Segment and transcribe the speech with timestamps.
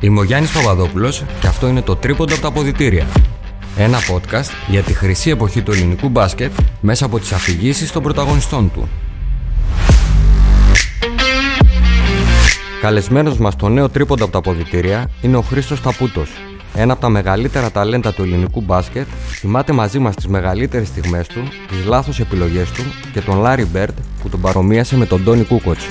[0.00, 3.06] Είμαι ο Γιάννης Παπαδόπουλος και αυτό είναι το τρίποντο από τα αποδυτήρια.
[3.76, 8.70] Ένα podcast για τη χρυσή εποχή του ελληνικού μπάσκετ μέσα από τις αφηγήσεις των πρωταγωνιστών
[8.72, 8.88] του.
[12.80, 16.30] Καλεσμένος μας στο νέο τρίποντο από τα αποδυτήρια είναι ο Χρήστος Ταπούτος.
[16.74, 21.42] Ένα από τα μεγαλύτερα ταλέντα του ελληνικού μπάσκετ, θυμάται μαζί μας τις μεγαλύτερες στιγμές του,
[21.68, 25.84] τις λάθος επιλογές του και τον Λάρι Μπερντ που τον παρομοίασε με τον Τόνι Κούκοτς.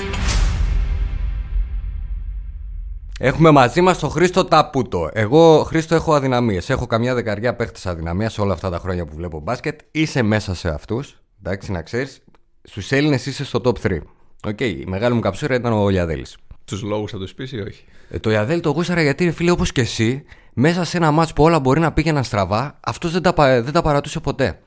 [3.20, 5.10] Έχουμε μαζί μας τον Χρήστο Ταπούτο.
[5.12, 6.70] Εγώ, Χρήστο, έχω αδυναμίες.
[6.70, 9.80] Έχω καμιά δεκαριά παίχτες αδυναμίας σε όλα αυτά τα χρόνια που βλέπω μπάσκετ.
[9.90, 11.20] Είσαι μέσα σε αυτούς.
[11.42, 12.20] Εντάξει, να ξέρεις.
[12.62, 13.98] Στους Έλληνες είσαι στο top 3.
[14.44, 16.26] OK, okay, η μεγάλη μου καψούρα ήταν ο Λιαδέλης.
[16.64, 19.72] Τους λόγους θα τους πεις ή όχι; Ε, το Λιαδέλη το γούσταρα γιατί, φίλε, όπως
[19.72, 23.62] και εσύ, μέσα σε ένα μάτσο που όλα μπορεί να πήγαιναν στραβά, αυτός δεν, τα,
[23.62, 24.58] δεν τα παρατούσε ποτέ.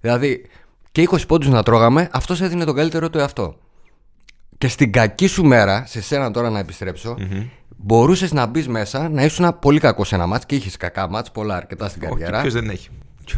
[0.00, 0.46] Δηλαδή,
[0.92, 3.56] και 20 πόντους να τρώγαμε, αυτός έδινε τον καλύτερο του εαυτό.
[4.62, 7.46] Και στην κακή σου μέρα, σε σένα τώρα να επιστρεψω mm-hmm.
[7.76, 11.30] μπορούσες να μπεις μέσα, να ήσουν πολύ κακός σε ένα μάτς και είχες κακά μάτς,
[11.30, 12.40] πολλά αρκετά στην καριέρα.
[12.40, 12.88] Ποιος δεν έχει.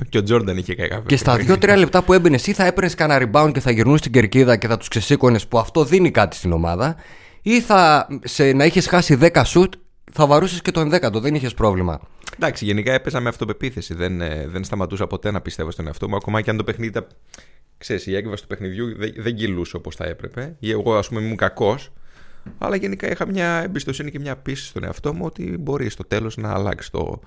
[0.08, 1.02] Και ο Τζόρνταν είχε κακά.
[1.06, 4.12] Και στα 2-3 λεπτά που έμπαινε, ή θα έπαιρνες κανένα rebound και θα γυρνούσες στην
[4.12, 6.96] κερκίδα και θα τους ξεσήκωνες που αυτό δίνει κάτι στην ομάδα,
[7.42, 9.74] ή θα σε, να είχες χάσει 10 σουτ,
[10.12, 12.00] θα βαρούσες και τον 10ο, δεν είχες πρόβλημα;
[12.34, 13.94] Εντάξει, γενικά έπαιζα με αυτοπεποίθηση.
[13.94, 16.92] Δεν, ε, δεν σταματούσα ποτέ να πιστεύω στον εαυτό μου, ακόμα και αν το παιχνίδι
[17.84, 20.56] ξέρεις, η έκβαση του παιχνιδιού δεν, δεν κυλούσε όπως θα έπρεπε.
[20.58, 21.92] Ή εγώ, ας πούμε, ήμουν κακός.
[22.58, 26.36] Αλλά γενικά είχα μια εμπιστοσύνη και μια πίστη στον εαυτό μου ότι μπορεί στο τέλος
[26.36, 27.20] να αλλάξει το,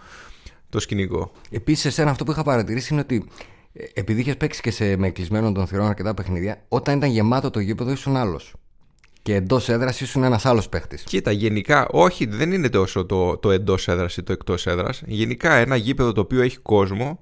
[0.69, 1.31] το σκηνικό.
[1.49, 3.29] Επίσης, εσένα αυτό που είχα παρατηρήσει είναι ότι
[3.73, 7.49] ε, επειδή είχες παίξει και σε, με κλεισμένο των θυρών αρκετά παιχνίδια, όταν ήταν γεμάτο
[7.49, 8.53] το γήπεδο ήσουν άλλος.
[9.21, 11.03] Και εντός έδρας ήσουν ένας άλλος παίχτης.
[11.03, 15.03] Κοίτα, γενικά, όχι, δεν είναι τόσο το, το εντός έδρας ή το εκτός έδρας.
[15.05, 17.19] Γενικά, ένα γήπεδο το οποίο έχει κόσμο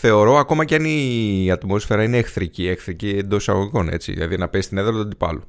[0.00, 4.68] θεωρώ ακόμα και αν η ατμόσφαιρα είναι εχθρική, εχθρική εντός εισαγωγικών, έτσι, δηλαδή να παίζει
[4.68, 5.42] την έδρα του αντιπάλου.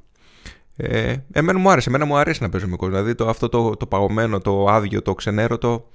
[0.76, 2.94] Ε, εμένα μου άρεσε, εμένα μου αρέσει να παίζω με κόσμο.
[2.94, 5.88] Δηλαδή το, αυτό το, το παγωμένο, το άδειο, το ξενέρωτο.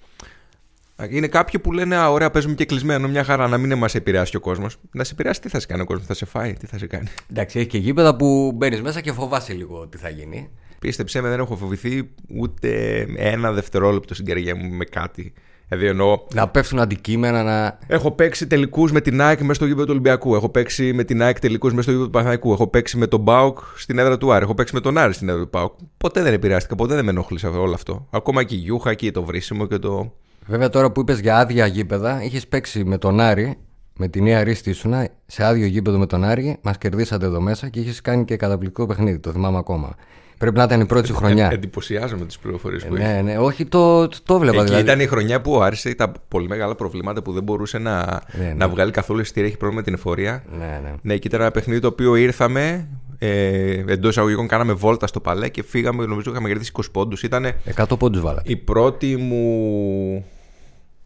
[1.09, 4.36] Είναι κάποιοι που λένε Α, ωραία, παίζουμε και κλεισμένο, μια χαρά να μην μας επηρεάσει
[4.36, 4.77] ο κόσμος.
[4.92, 6.87] Να σε επηρεάσει, τι θα σε κάνει ο κόσμος, θα σε φάει, τι θα σε
[6.87, 7.08] κάνει.
[7.32, 10.49] Εντάξει, έχει και γήπεδα που μπαίνεις μέσα και φοβάσαι λίγο τι θα γίνει.
[10.80, 15.33] Πίστεψέ με, δεν έχω φοβηθεί ούτε ένα δευτερόλεπτο στην καρδιά μου με κάτι.
[15.67, 16.20] Δηλαδή εννοώ...
[16.33, 17.77] Να πέφτουν αντικείμενα, να.
[17.87, 20.36] Έχω παίξει τελικούς με την ΑΕΚ μέσα στο γήπεδο του Ολυμπιακού.
[20.36, 22.53] Έχω παίξει με την ΑΕΚ τελικούς μέσα στο γήπεδο του Παναθαϊκού.
[22.53, 24.43] Έχω παίξει με τον Μπάουκ στην έδρα του Άρη.
[24.43, 25.73] Έχω παίξει με τον Άρη στην έδρα του Μπάουκ.
[25.98, 28.08] Ποτέ δεν επηρεάστηκα, ποτέ δεν με ενόχλησε όλο αυτό.
[28.09, 30.14] Ακόμα και η Γιούχα και το βρίσιμο και το.
[30.48, 33.58] Βέβαια τώρα που είπες για άδεια γήπεδα, είχες παίξει με τον Άρη,
[33.98, 37.70] με την Νέα Ρίστη Ήσουνα, σε άδειο γήπεδο με τον Άρη, μας κερδίσατε εδώ μέσα
[37.70, 39.95] και είχες κάνει και καταπληκτικό παιχνίδι, το θυμάμαι ακόμα.
[40.38, 41.50] Πρέπει να ήταν η πρώτη χρονιά.
[41.52, 44.56] Εντυπωσιάζομαι τις πληροφορίες που Ναι, ναι, όχι, το, το βλέπα.
[44.56, 44.84] Εκεί δηλαδή.
[44.84, 48.54] ήταν η χρονιά που άρχισε τα πολύ μεγάλα προβλήματα που δεν μπορούσε να, ναι, ναι.
[48.54, 49.48] να βγάλει καθόλου εισιτήρια.
[49.48, 50.44] Έχει πρόβλημα με την εφορία.
[50.60, 50.94] Ναι, ναι.
[51.02, 52.88] Ναι, και ήταν ένα παιχνίδι το οποίο ήρθαμε.
[53.18, 56.06] Ε, Εντός εισαγωγικών κάναμε βόλτα στο παλέ και φύγαμε.
[56.06, 57.23] Νομίζω είχαμε κερδίσει 20 πόντους.
[57.23, 58.42] Ήταν 100 πόντους βάλα.
[58.46, 60.26] Η πρώτη μου.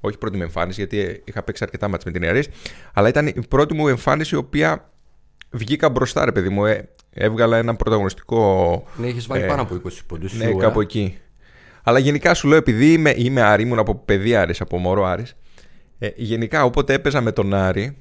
[0.02, 2.48] Όχι πρώτη μου εμφάνιση, γιατί είχα παίξει αρκετά μάτς με την Ιαρής,
[2.94, 4.90] αλλά ήταν η πρώτη μου εμφάνιση η οποία
[5.52, 6.66] βγήκα μπροστά, ρε παιδί μου.
[6.66, 6.90] Ε,
[7.22, 8.84] έβγαλα ένα πρωταγωνιστικό.
[8.96, 10.34] Ναι, είχε βάλει ε, πάνω από 20 πόντους.
[10.34, 11.18] Ναι, κάπου εκεί.
[11.84, 15.35] Αλλά γενικά σου λέω, επειδή είμαι, είμαι Άρη, ήμουν από παιδί Άρης, από μωρό Άρης.
[16.00, 17.97] Ε, γενικά, όποτε έπαιζα με τον Άρη.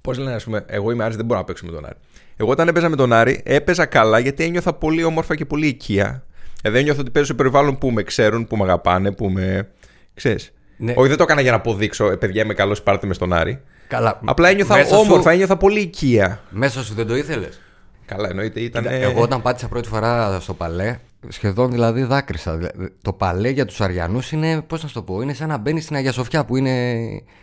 [0.00, 1.96] Πώς λένε, ας πούμε, εγώ είμαι Άρης, δεν μπορώ να παίξω με τον Άρη.
[2.36, 6.24] Εγώ όταν έπαιζα με τον Άρη, έπαιζα καλά γιατί ένιωθα πολύ όμορφα και πολύ οικία.
[6.60, 9.68] Δηλαδή ένιωθα ότι παίζω σε περιβάλλον που με ξέρουν, που με αγαπάνε, που με.
[10.14, 10.52] ξέρεις.
[10.76, 10.92] Ναι.
[10.96, 13.60] Όχι, δεν το έκανα για να αποδείξω, ε, παιδιά, είμαι καλός, πάρτε με στον Άρη.
[13.88, 14.20] Καλά.
[14.24, 16.40] Απλά ένιωθα Μέσα όμορφα, σου- ένιωθα πολύ οικία.
[16.50, 17.60] Μέσα σου δεν το ήθελες;
[18.06, 18.86] Καλά, εννοείται, ήταν.
[18.86, 20.98] Εγώ όταν πάτησα πρώτη φορά στο παλέ,
[21.28, 22.56] σχεδόν δηλαδή δάκρυσα.
[22.56, 25.58] Δηλαδή, Το παλέ για τους Αριανούς είναι, πώς να σου το πω, είναι σαν να
[25.58, 26.90] μπαίνει στην Αγία Σοφιά που είναι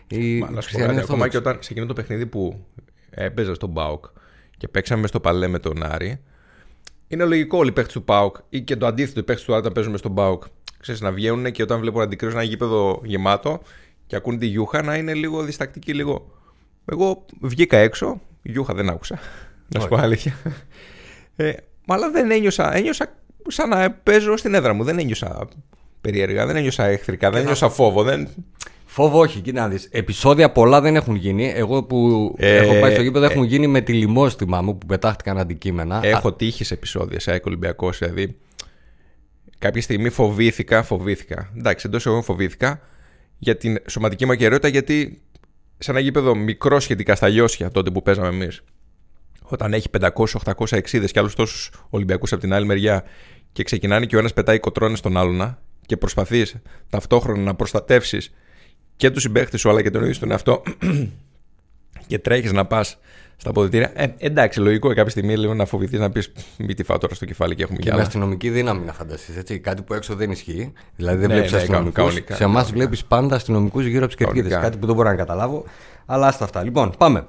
[0.08, 1.30] η Μα, να σου πω χριστιανή κάτι, ακόμα Ορθόδοξη.
[1.30, 2.66] και όταν σε εκείνο το παιχνίδι που
[3.10, 4.06] έπαιζα στον Μπάουκ
[4.58, 6.20] και παίξαμε στο παλέ με τον Άρη,
[7.08, 9.62] είναι λογικό όλοι οι παίχτε του Πάουκ ή και το αντίθετο οι παίχτε του Άρη
[9.62, 10.44] όταν παίζουν στον Πάουκ.
[10.80, 13.62] Ξέρεις, να βγαίνουν και όταν βλέπουν αντικρίνουν ένα γήπεδο γεμάτο
[14.08, 16.32] και ακούν τη γιούχα να είναι λίγο διστακτική, λίγο.
[16.86, 19.20] Εγώ βγήκα έξω, γιούχα δεν άκουσα.
[19.74, 20.04] Να σου πω Όχι.
[20.04, 20.36] αλήθεια.
[21.36, 21.52] Ε,
[21.88, 23.16] αλλά δεν ένιωσα, ένιωσα
[23.48, 24.84] σαν να παίζω στην έδρα μου.
[24.84, 25.48] Δεν ένιωσα
[26.02, 28.04] περίεργα, δεν ένιωσα εχθρικά, δεν ένιωσα φόβο.
[28.04, 28.28] Δεν...
[28.86, 29.88] Φόβο όχι, κοίτα να δεις.
[29.92, 31.52] Επισόδια πολλά δεν έχουν γίνει.
[31.56, 35.38] Εγώ που Ε, έχω πάει στο γήπεδο έχουν γίνει με τη λιμόστιμα μου που πετάχτηκαν
[35.38, 36.00] αντικείμενα.
[36.04, 38.38] Έχω τύχεις σε επεισόδια σε ΑΕΚ Ολυμπιακός, δηλαδή.
[39.58, 41.52] Κάποια στιγμή φοβήθηκα, φοβήθηκα.
[41.58, 42.82] Εντάξει, εντός εγώ φοβήθηκα
[43.38, 45.22] για την σωματική μου ακαιρεότητα, γιατί
[45.78, 48.64] σε ένα γήπεδο μικρό σχετικά στα λιώσια τότε που παίζαμε εμείς,
[49.50, 53.04] όταν έχει 500-800 εξίδε και άλλους τόσους Ολυμπιακούς από την άλλη μεριά
[53.52, 56.56] και ξεκινάνε και ο ένας πετάει κοτρώνες στον άλλον και προσπαθείς
[56.90, 58.34] ταυτόχρονα να προστατεύσεις
[58.96, 60.62] και τους συμπαίχτες σου αλλά και τον ίδιο τον εαυτό
[62.08, 62.98] και τρέχεις να πας
[63.38, 63.92] στα αποδητήρια.
[63.96, 67.26] Ε, εντάξει, λογικό κάποια στιγμή λίγο να φοβηθείς να πεις Μη τη φάω τώρα στο
[67.26, 68.04] κεφάλι και έχουμε Και κι με άλλα.
[68.06, 69.38] αστυνομική δύναμη να φανταστείς.
[69.38, 69.60] Έτσι.
[69.60, 70.74] Κάτι που έξω δεν ισχύει.
[70.96, 71.94] Δηλαδή δεν Ναι, βλέπεις ναι, αστυνομικούς.
[71.94, 72.78] κανονικά, Σε εμάς κανονικά.
[72.78, 74.42] βλέπεις πάντα αστυνομικούς γύρω από τις κερκίδες.
[74.44, 74.70] Κανονικά.
[74.70, 75.66] Κάτι που δεν μπορώ να καταλάβω.
[76.06, 76.64] Αλλά άστα αυτά.
[76.64, 77.26] Λοιπόν, πάμε.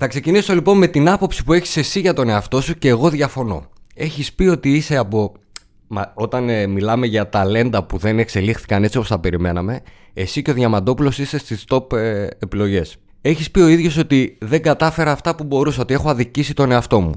[0.00, 3.10] Θα ξεκινήσω λοιπόν με την άποψη που έχεις εσύ για τον εαυτό σου και εγώ
[3.10, 3.66] διαφωνώ.
[3.94, 5.32] Έχεις πει ότι είσαι από.
[5.86, 9.80] Μα, όταν ε, μιλάμε για ταλέντα που δεν εξελίχθηκαν έτσι όπως τα περιμέναμε,
[10.14, 12.96] εσύ και ο Διαμαντόπουλος είσαι στις top ε, επιλογές.
[13.20, 17.00] Έχεις πει ο ίδιος ότι δεν κατάφερα αυτά που μπορούσα, ότι έχω αδικήσει τον εαυτό
[17.00, 17.12] μου.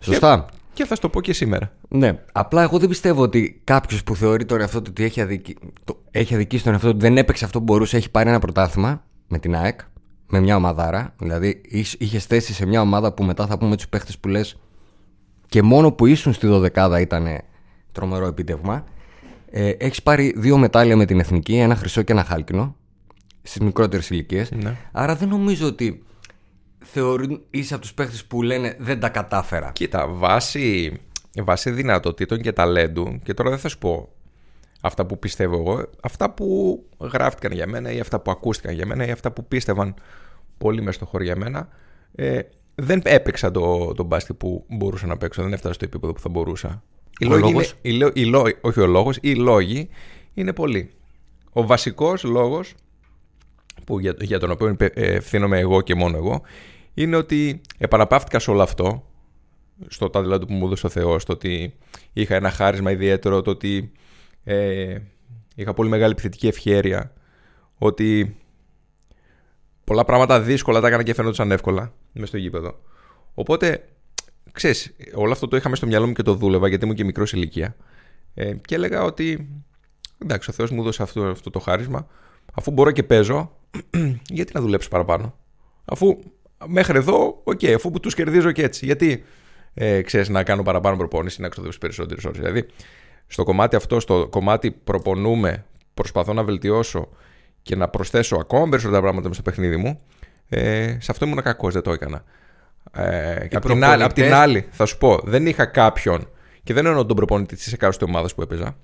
[0.00, 1.72] Σωστά; Και θα σου το πω και σήμερα.
[1.88, 2.18] Ναι.
[2.32, 5.56] Απλά εγώ δεν πιστεύω ότι κάποιος που θεωρεί τον εαυτό του ότι έχει, αδικη...
[5.84, 6.02] το...
[6.10, 9.38] έχει αδικήσει τον εαυτό του, δεν έπαιξε αυτό που μπορούσε, έχει πάρει ένα πρωτάθλημα με
[9.38, 9.80] την ΑΕΚ,
[10.32, 11.14] με μια ομαδάρα.
[11.18, 11.60] Δηλαδή
[11.98, 14.56] είχες θέση σε μια ομάδα που μετά θα πούμε τους παίχτες που λες
[15.46, 17.26] και μόνο που ήσουν στη δωδεκάδα ήταν
[17.92, 18.84] τρομερό επίτευγμα.
[19.50, 22.76] Ε, έχεις πάρει δύο μετάλλια με την εθνική, ένα χρυσό και ένα χάλκινο,
[23.42, 24.50] στις μικρότερες ηλικίες.
[24.50, 24.76] Ναι.
[24.92, 26.02] Άρα δεν νομίζω ότι
[26.78, 29.70] θεωρούν είσαι από τους παίχτες που λένε δεν τα κατάφερα.
[29.72, 31.00] Κοίτα, βάσει,
[31.42, 34.08] βάσει δυνατοτήτων και ταλέντου, και τώρα δεν θα σου πω
[34.84, 39.06] αυτά που πιστεύω εγώ, αυτά που γράφτηκαν για μένα ή αυτά που ακούστηκαν για μένα
[39.06, 39.94] ή αυτά που πίστευαν
[40.58, 41.68] πολύ μέσα στο χώρο για μένα,
[42.14, 42.40] ε,
[42.74, 46.28] δεν έπαιξα το, το μπάσκετ που μπορούσα να παίξω, δεν έφτασα στο επίπεδο που θα
[46.28, 46.82] μπορούσα.
[47.18, 49.88] Οι Ο λόγοι λόγος; είναι- οι λό- οι λό- όχι ο λόγος, οι λόγοι
[50.34, 50.90] είναι πολλοί.
[51.52, 52.74] Ο βασικός λόγος
[53.84, 56.40] που για, για τον οποίο ε, ευθύνομαι εγώ και μόνο εγώ,
[56.94, 59.06] είναι ότι επαναπαύτηκα σε όλο αυτό,
[59.88, 61.74] στο τάδελα που μου έδωσε ο Θεός, το ότι
[62.12, 63.92] είχα ένα χάρισμα ιδιαίτερο, το ότι
[64.44, 64.98] ε,
[65.54, 67.12] είχα πολύ μεγάλη επιθετική ευχέρεια,
[67.78, 68.36] ότι
[69.84, 72.80] πολλά πράγματα δύσκολα τα έκανα και φαίνονταν εύκολα μες στο γήπεδο.
[73.34, 73.88] Οπότε,
[74.52, 77.04] ξέρεις, όλο αυτό το είχα μες στο μυαλό μου και το δούλευα γιατί ήμουν και
[77.04, 77.76] μικρός ηλικία.
[78.34, 79.48] Ε, και έλεγα ότι
[80.18, 82.06] εντάξει, ο Θεός μου έδωσε αυτό, αυτό το χάρισμα.
[82.54, 83.56] Αφού μπορώ και παίζω,
[84.38, 85.34] γιατί να δουλέψω παραπάνω;
[85.84, 86.18] Αφού
[86.66, 88.86] μέχρι εδώ, οκ, αφού που τους κερδίζω και έτσι.
[88.86, 89.24] Γιατί
[89.74, 92.38] ε, ξέρεις να κάνω παραπάνω προπόνηση, να ξοδέψω περισσότερες ώρες.
[92.38, 92.66] Δηλαδή,
[93.26, 95.64] στο κομμάτι αυτό, στο κομμάτι προπονούμαι,
[95.94, 97.08] προσπαθώ να βελτιώσω
[97.62, 100.00] και να προσθέσω ακόμα περισσότερα πράγματα μες στο παιχνίδι μου,
[100.48, 102.24] ε, σε αυτό ήμουν κακός, δεν το έκανα.
[102.92, 106.28] Ε, και απ' την, άλλη, απ' την προπονητές- άλλη, θα σου πω, δεν είχα κάποιον,
[106.62, 108.76] και δεν εννοώ τον προπονητή της εκάστοτε ομάδας που έπαιζα,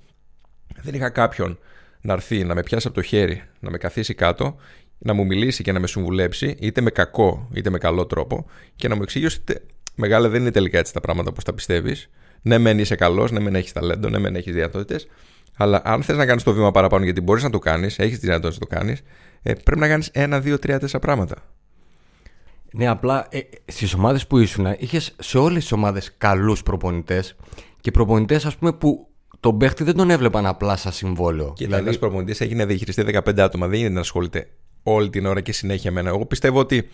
[0.83, 1.59] δεν είχα κάποιον
[2.01, 4.57] να έρθει, να με πιάσει από το χέρι, να με καθίσει κάτω,
[4.99, 8.47] να μου μιλήσει και να με συμβουλέψει, είτε με κακό είτε με καλό τρόπο,
[8.77, 9.61] και να μου εξηγήσει ότι
[9.95, 12.11] μεγάλα δεν είναι τελικά έτσι τα πράγματα όπως τα πιστεύεις.
[12.43, 15.09] Ναι, μεν είσαι καλός, ναι, μεν έχεις ταλέντο, ναι, μεν έχεις δυνατότητες,
[15.57, 18.27] αλλά αν θες να κάνεις το βήμα παραπάνω, γιατί μπορείς να το κάνεις, έχεις τη
[18.27, 19.03] δυνατότητα να το κάνεις,
[19.43, 21.37] ε, πρέπει να κάνεις ένα, δύο, τρία, τέσσερα πράγματα.
[22.73, 27.37] Ναι, απλά ε, στις ομάδες που ήσουν, είχες σε όλες τις ομάδες καλούς προπονητές
[27.81, 29.09] και προπονητές, ας πούμε, που
[29.41, 31.53] τον παίχτη δεν τον έβλεπαν απλά σαν συμβόλαιο.
[31.53, 31.83] Κοίτα, δηλαδή...
[31.83, 33.67] ένας προπονητής έγινε διαχειριστή 15 άτομα.
[33.67, 34.49] Δεν γίνεται να ασχολείται
[34.83, 36.09] όλη την ώρα και συνέχεια με ένα.
[36.09, 36.89] Εγώ πιστεύω ότι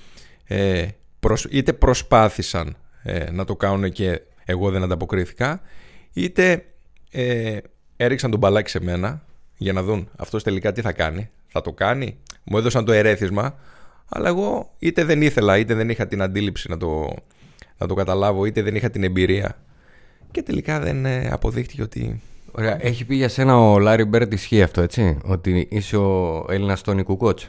[0.44, 0.86] ε,
[1.20, 1.46] προσ...
[1.50, 5.60] είτε προσπάθησαν ε, να το κάνουν και εγώ δεν ανταποκρίθηκα,
[6.12, 6.64] είτε
[7.10, 7.58] ε,
[7.96, 9.24] έριξαν τον μπαλάκι σε μένα
[9.56, 11.30] για να δουν αυτός τελικά τι θα κάνει.
[11.46, 12.18] Θα το κάνει.
[12.44, 13.58] Μου έδωσαν το ερέθισμα,
[14.08, 17.14] αλλά εγώ είτε δεν ήθελα, είτε δεν είχα την αντίληψη να το,
[17.78, 19.58] να το καταλάβω, είτε δεν είχα την εμπειρία.
[20.30, 22.20] Και τελικά δεν ε, αποδείχτηκε ότι
[22.56, 22.86] Ωραία.
[22.86, 27.02] Έχει πει για σένα ο Λάρι Μπέρντ ισχύει αυτό, έτσι; Ότι είσαι ο Έλληνας Τόνι
[27.02, 27.40] Κουκότ.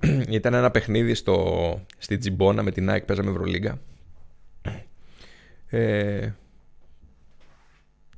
[0.28, 3.78] Ήταν ένα παιχνίδι στο, στη Τζιμπόνα με την ΑΕΚ, παίζαμε Ευρωλίγκα.
[5.68, 6.30] Ε,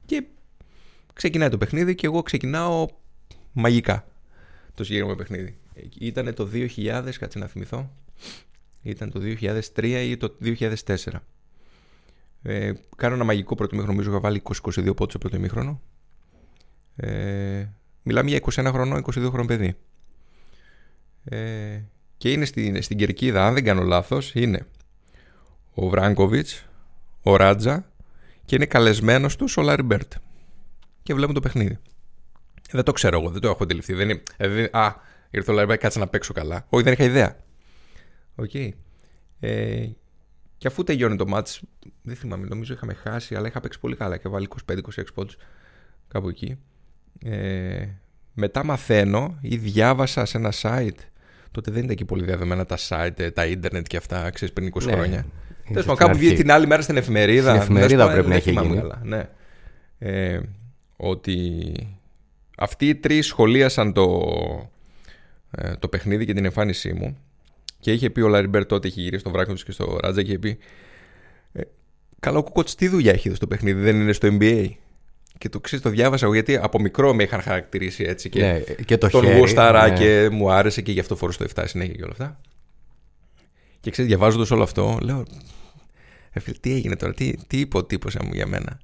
[0.06, 0.24] και
[1.12, 2.86] ξεκινάει το παιχνίδι και εγώ ξεκινάω
[3.52, 4.04] μαγικά
[4.74, 5.58] το συγκεκριμένο παιχνίδι.
[5.98, 7.90] Ήταν το 2000, κάτσε να θυμηθώ.
[8.82, 10.94] Ήταν το 2003 ή το 2004.
[12.42, 15.80] Ε, κάνω ένα μαγικό πρώτο μήχρονο, νομίζω είχα βάλει 20-22 πόντους στο πρώτο μήχρονο.
[16.96, 17.66] Ε,
[18.02, 19.76] μιλάμε για 21 χρονών, 22 χρονών παιδί.
[21.24, 21.80] Ε,
[22.16, 24.66] και είναι στην, στην κερκίδα, αν δεν κάνω λάθος, είναι
[25.74, 26.66] ο Βράγκοβιτς,
[27.22, 27.84] ο Ράτζα
[28.44, 30.12] και είναι καλεσμένος τους ο Λάρι Μπερντ.
[31.02, 31.78] Και βλέπουμε το παιχνίδι.
[32.68, 33.92] Ε, δεν το ξέρω εγώ, δεν το έχω αντιληφθεί.
[33.94, 34.94] Δεν είναι, ε, δεν- α,
[35.30, 36.66] ήρθε ο Λάρι Μπερντ, κάτσε να παίξω καλά.
[36.68, 37.36] Όχι, δεν είχα ιδέα.
[38.34, 38.54] Οκ.
[39.40, 39.86] Ε,
[40.58, 41.60] και αφού τελειώνει το ματς,
[42.02, 45.36] δεν θυμάμαι, νομίζω είχαμε χάσει, αλλά είχα παίξει πολύ καλά και βάλει 25-26 πόντους
[46.08, 46.58] κάπου εκεί.
[47.24, 47.86] Ε,
[48.34, 50.98] μετά μαθαίνω ή διάβασα σε ένα site.
[51.50, 54.66] Τότε δεν ήταν και πολύ διαδεμένα τα site, ε, τα ίντερνετ και αυτά, ξέρεις, πριν
[54.66, 54.92] 20 Ναι.
[54.92, 55.26] χρόνια.
[55.64, 56.24] Είναι Τέλος στην πάντων, κάπου αρχή.
[56.26, 57.50] βγήκε την άλλη μέρα στην εφημερίδα.
[57.50, 58.80] Στην εφημερίδα Δεν σου πω, πρέπει να δεν έχει θυμάμαι γίνει.
[58.80, 59.28] καλά, Ναι.
[59.98, 60.40] Ε,
[60.96, 61.72] ότι
[62.56, 64.20] αυτοί οι τρεις σχολίασαν το,
[65.50, 67.16] ε, το παιχνίδι και την εμφάνισή μου
[67.80, 70.28] και είχε πει ο Λαριμπέρ τότε, είχε γυρίσει στο βράκο τους και στο Ράτζα και
[70.28, 70.58] είχε πει
[71.52, 71.60] ε,
[72.20, 74.68] Καλά, ο Κούκοτς τι δουλειά έχει εδώ στο παιχνίδι, δεν είναι στο NBA.
[75.38, 78.60] Και το ξέρεις, το διάβασα εγώ γιατί από μικρό με είχαν χαρακτηρίσει έτσι και Ναι,
[78.84, 79.96] και το τον χέρι, γούσταρα ναι.
[79.98, 82.40] και μου άρεσε και γι' αυτό φορούσε το 7 συνέχεια και όλα αυτά.
[83.80, 85.24] Και ξέρεις, διαβάζοντας όλο αυτό, λέω.
[86.32, 88.78] Ε, φίλε, τι έγινε τώρα, τι, τι είπε ο τύπος μου για μένα.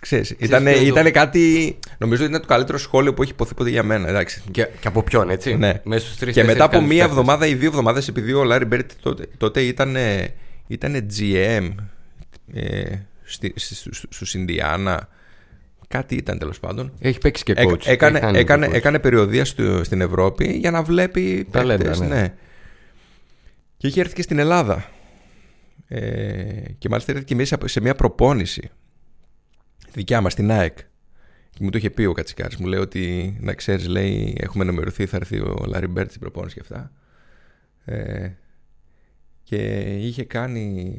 [0.00, 1.78] Ξέρεις, ήταν, ποιο το- ήταν κάτι.
[1.98, 4.08] Νομίζω ότι είναι το καλύτερο σχόλιο που έχει ειπωθεί ποτέ για μένα.
[4.08, 4.42] Εντάξει.
[4.50, 5.80] Και, και από ποιον, έτσι; Ναι.
[5.84, 7.18] Μέσα στους τρεις, Και μετά τέσσερις από καλούς μία παίκτες.
[7.18, 9.96] εβδομάδα ή δύο εβδομάδες, επειδή ο Λάρι Μπερντ τότε, τότε ήταν,
[10.66, 11.74] ήταν GM
[12.54, 12.82] ε,
[13.24, 15.08] στη, στη, στους- στους Ιντιάνα.
[15.88, 16.92] Κάτι ήταν τέλος πάντων.
[17.00, 17.86] Έχει παίξει και Έκα- coach.
[17.86, 18.76] έκανε, Έχει κάνει έκανε, και coach.
[18.76, 22.34] έκανε περιοδία στο- στην Ευρώπη για να βλέπει ταλέντα, παίκτες, ναι.
[23.76, 24.90] Και είχε έρθει και στην Ελλάδα.
[25.88, 28.70] Ε, και μάλιστα ήρθε και μέσα σε μια προπόνηση
[29.92, 30.78] δικιά μας στην ΑΕΚ.
[31.50, 32.56] Και μου το είχε πει ο Κατσικάρης.
[32.56, 36.54] Μου λέει ότι να ξέρεις λέει έχουμε ενημερωθεί θα έρθει ο Λάρι Μπερντ στην προπόνηση
[36.54, 36.92] και αυτά.
[37.84, 38.30] Ε,
[39.42, 39.56] και
[40.06, 40.96] είχε κάνει...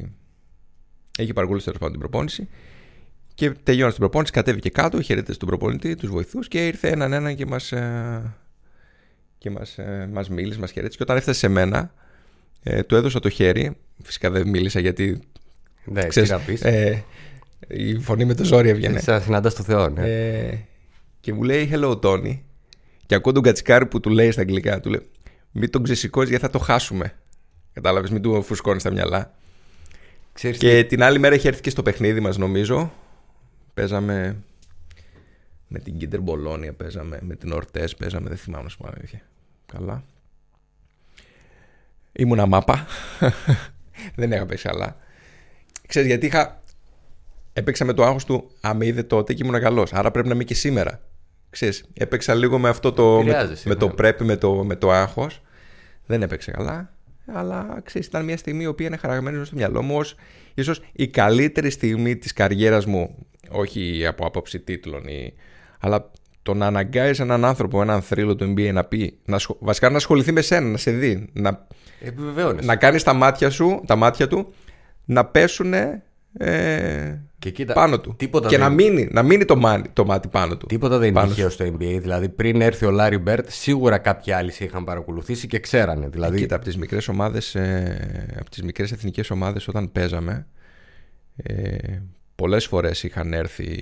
[1.20, 2.48] Είχε παρακολουθήσει τέλος πάντων την προπόνηση
[3.38, 7.36] και τελειώνει την προπόνηση, κατέβηκε κάτω, χαιρέτησε στον προπονητή, τους βοηθούς και ήρθε έναν έναν
[7.36, 8.36] και μας, ε,
[9.38, 10.98] και μας, ε, μας μίλησε, μας χαιρέτησε.
[10.98, 11.94] Και όταν έφτασε σε μένα,
[12.70, 13.78] ε, του έδωσα το χέρι.
[14.04, 15.20] Φυσικά δεν μίλησα γιατί
[15.86, 16.62] Ναι, τι ξέρεις, να πεις.
[16.62, 17.04] ε,
[17.68, 19.00] η φωνή με το ζόρι έβγαινε.
[19.00, 20.02] Σαν να συναντάς το Θεό, ναι.
[20.10, 20.58] Ε,
[21.20, 22.40] και μου λέει Hello Tony.
[23.06, 24.80] Και ακούω τον κατσικάρι που του λέει στα αγγλικά.
[24.80, 25.02] Του λέει
[25.52, 27.14] Μην τον ξεσηκώσεις γιατί θα το χάσουμε.
[27.74, 29.34] Κατάλαβες, μην του φουσκώνεις τα μυαλά.
[30.34, 32.94] Ξέρεις Και την άλλη μέρα είχε έρθει και στο παιχνίδι μας, νομίζω.
[33.74, 34.38] Παίζαμε
[35.68, 38.30] με την Κίντερ Μπολόνια, παίζαμε με την Ορτές, παίζαμε.
[38.30, 39.22] Δεν θυμάμαι να σου πω αλήθεια.
[39.66, 40.04] Καλά.
[42.18, 42.86] Ήμουνα μάπα.
[44.16, 44.96] δεν είχα παίξει καλά.
[45.88, 46.62] Ξέρεις γιατί είχα.
[47.54, 48.52] Έπαιξα με το άγχος του.
[48.62, 49.94] Αν με είδε τότε και ήμουν καλός.
[49.94, 51.02] Άρα πρέπει να είμαι και σήμερα.
[51.50, 53.14] Ξέρεις, έπαιξα λίγο με αυτό το.
[53.16, 53.94] Με, Επηρεάζεσαι, με το ναι.
[53.94, 55.42] πρέπει, με το, με το άγχος.
[56.06, 56.94] Δεν έπαιξε καλά.
[57.26, 60.16] Αλλά ξέρεις, ήταν μια στιγμή η οποία είναι χαραγμένη στο μυαλό μου ως
[60.54, 63.16] ίσως η καλύτερη στιγμή της καριέρας μου.
[63.50, 65.34] Όχι από άποψη τίτλων, ή...
[65.80, 69.58] αλλά το να αναγκάζεις έναν άνθρωπο, έναν θρύλο του NBA να πει, να ασχο...
[69.60, 71.68] βασικά να ασχοληθεί με σένα, να σε δει, να,
[72.00, 72.66] Επιβεβαιώνεις.
[72.66, 74.54] να κάνεις τα μάτια, σου, τα μάτια του
[75.06, 78.16] να πέσουν ε, Και κοίτα, πάνω του.
[78.18, 80.66] τίποτα και δεν- να μείνει, να μείνει το, μάνι- το μάτι πάνω του.
[80.66, 81.98] Τίποτα δεν είναι Πάνω τυχαίο στο NBA.
[82.02, 86.08] Δηλαδή, πριν έρθει ο Λάρι Μπερντ, σίγουρα κάποιοι άλλοι σε είχαν παρακολουθήσει και ξέρανε.
[86.08, 90.48] Δηλαδή, Κοίτα, από τις μικρές ομάδες, ε, από τις μικρές εθνικές ομάδες όταν παίζαμε,
[91.36, 91.76] ε,
[92.36, 93.78] πολλές φορές είχαν έρθει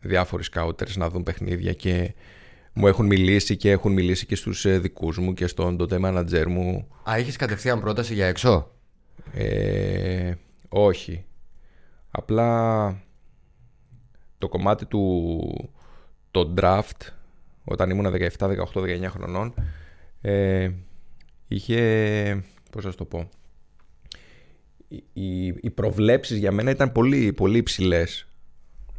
[0.00, 2.14] διάφοροι σκάουτερς να δουν παιχνίδια και
[2.72, 6.44] μου έχουν μιλήσει και έχουν μιλήσει και στους ε, δικούς μου και στον τότε manager
[6.46, 6.88] μου.
[7.10, 8.70] Α, είχες κατευθείαν πρόταση για έξω;
[9.32, 10.34] Ε,
[10.68, 11.24] όχι.
[12.10, 13.02] Απλά
[14.38, 15.70] το κομμάτι του
[16.30, 17.08] το draft
[17.64, 19.54] όταν ήμουν 17, 18, 19 χρονών
[20.20, 20.70] ε,
[21.48, 23.28] είχε πώς να σου το πω
[24.92, 28.26] οι, οι, οι προβλέψεις για μένα ήταν πολύ, πολύ υψηλές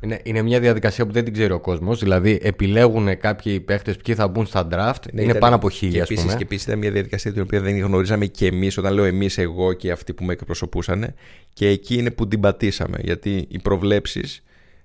[0.03, 2.00] Είναι, είναι μια διαδικασία που δεν την ξέρει ο κόσμος.
[2.00, 5.12] Δηλαδή, επιλέγουν κάποιοι παίχτες ποιοι θα μπουν στα draft.
[5.12, 6.38] είναι Ναι, Ήταν- πάνω από και χίλια, ας επίσης, πούμε.
[6.38, 9.74] Και επίσης ήταν μια διαδικασία την οποία δεν γνωρίζαμε και εμείς, όταν λέω εμείς, εγώ
[9.74, 11.13] και αυτοί που με εκπροσωπούσαν.
[11.53, 12.98] Και εκεί είναι που την πατήσαμε.
[13.01, 14.43] Γιατί οι προβλέψεις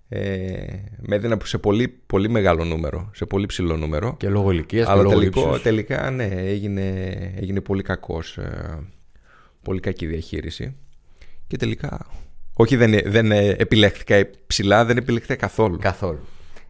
[0.08, 0.20] ε,
[0.98, 4.16] με έδιναν σε πολύ, πολύ μεγάλο νούμερο, σε πολύ ψηλό νούμερο.
[4.18, 5.62] Και λόγω ηλικίας και Αλλά λόγω τελικό, ύψους.
[5.62, 6.82] τελικά ναι, έγινε,
[7.36, 8.78] έγινε πολύ κακός, ε,
[9.62, 10.76] πολύ κακή διαχείριση.
[11.46, 12.06] Και τελικά,
[12.60, 15.78] όχι δεν, δεν ε, επιλέχθηκα ψηλά, δεν επιλέχθηκα καθόλου.
[15.78, 16.18] Καθόλου.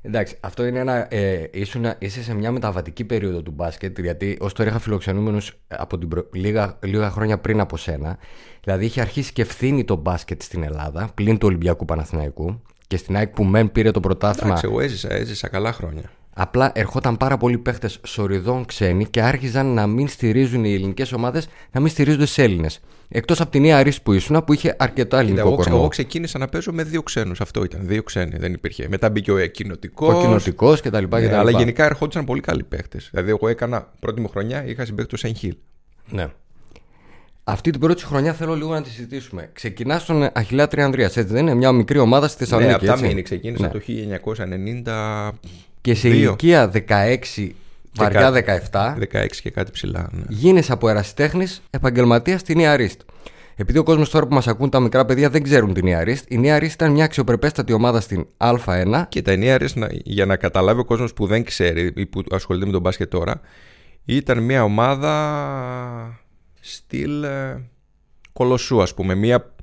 [0.02, 1.14] Εντάξει, αυτό είναι ένα.
[1.14, 5.98] Ε, ήσουν, είσαι σε μια μεταβατική περίοδο του μπάσκετ, γιατί ως τώρα είχα φιλοξενούμενους από
[5.98, 8.18] την προ- λίγα, λίγα χρόνια πριν από σένα.
[8.64, 12.62] Δηλαδή είχε αρχίσει και ευθύνη το μπάσκετ στην Ελλάδα, πλην του Ολυμπιακού Παναθηναϊκού.
[12.86, 16.10] Και στην ΑΕΚ που μεν πήρε το πρωτάθλημα, Εντάξει, εγώ έζησα, έζησα καλά χρόνια.
[16.40, 21.48] Απλά ερχόταν πάρα πολλοί παίχτες σοριδών ξένοι και άρχιζαν να μην στηρίζουν οι ελληνικές ομάδες,
[21.72, 22.80] να μην στηρίζονται σε Έλληνες.
[23.08, 25.78] Εκτός από την Νέα Αρίστη που ήσουν, που είχε αρκετό Κοίτα, ελληνικό εγώ, ξε- κορμό.
[25.80, 27.40] εγώ ξεκίνησα να παίζω με δύο ξένους.
[27.40, 27.80] Αυτό ήταν.
[27.84, 28.36] Δύο ξένοι.
[28.38, 28.86] Δεν υπήρχε.
[28.88, 30.14] Μετά μπήκε ο κοινοτικός.
[30.14, 31.04] Ο κοινοτικός κτλ.
[31.10, 33.08] Ναι, αλλά γενικά ερχόντουσαν πολύ καλοί παίχτες.
[33.12, 35.56] Δηλαδή, εγώ έκανα πρώτη μου χρονιά, είχα συμπαίχτη το Σεν Χιλ.
[36.10, 36.26] Ναι.
[37.44, 39.50] Αυτή την πρώτη σου χρονιά θέλω λίγο να τη συζητήσουμε.
[39.52, 42.74] Ξεκινάς στον Αχιλέα Τριανδρίας, έτσι δεν είναι; Μια μικρή ομάδα στη Ναι, Θεσσαλονίκη.
[42.76, 43.68] από τα έτσι; μήνυ ξεκίνησα Ναι.
[43.68, 45.30] το 1990.
[45.80, 46.18] Και σε δύο.
[46.18, 47.48] ηλικία 16,
[47.94, 48.30] βαριά
[48.70, 50.08] 17, 16 και κάτι ψηλά.
[50.12, 50.22] Ναι.
[50.28, 53.00] γίνεσαι από ερασιτέχνης επαγγελματίας στη Νέα Ρίστ.
[53.60, 56.30] Επειδή ο κόσμος τώρα που μας ακούν τα μικρά παιδιά δεν ξέρουν την Νέα Ρίστ,
[56.30, 60.26] η Νέα Ρίστ ήταν μια αξιοπρεπέστατη ομάδα στην Α1 Και τα εννέα ρες, να- για
[60.26, 63.40] να καταλάβει ο κόσμος που δεν ξέρει ή που ασχολείται με τον μπάσκετ τώρα,
[64.04, 66.20] ήταν μια ομάδα
[66.60, 67.62] στυλ ε,
[68.32, 69.14] κολοσσού, ας πούμε.
[69.14, 69.54] Μια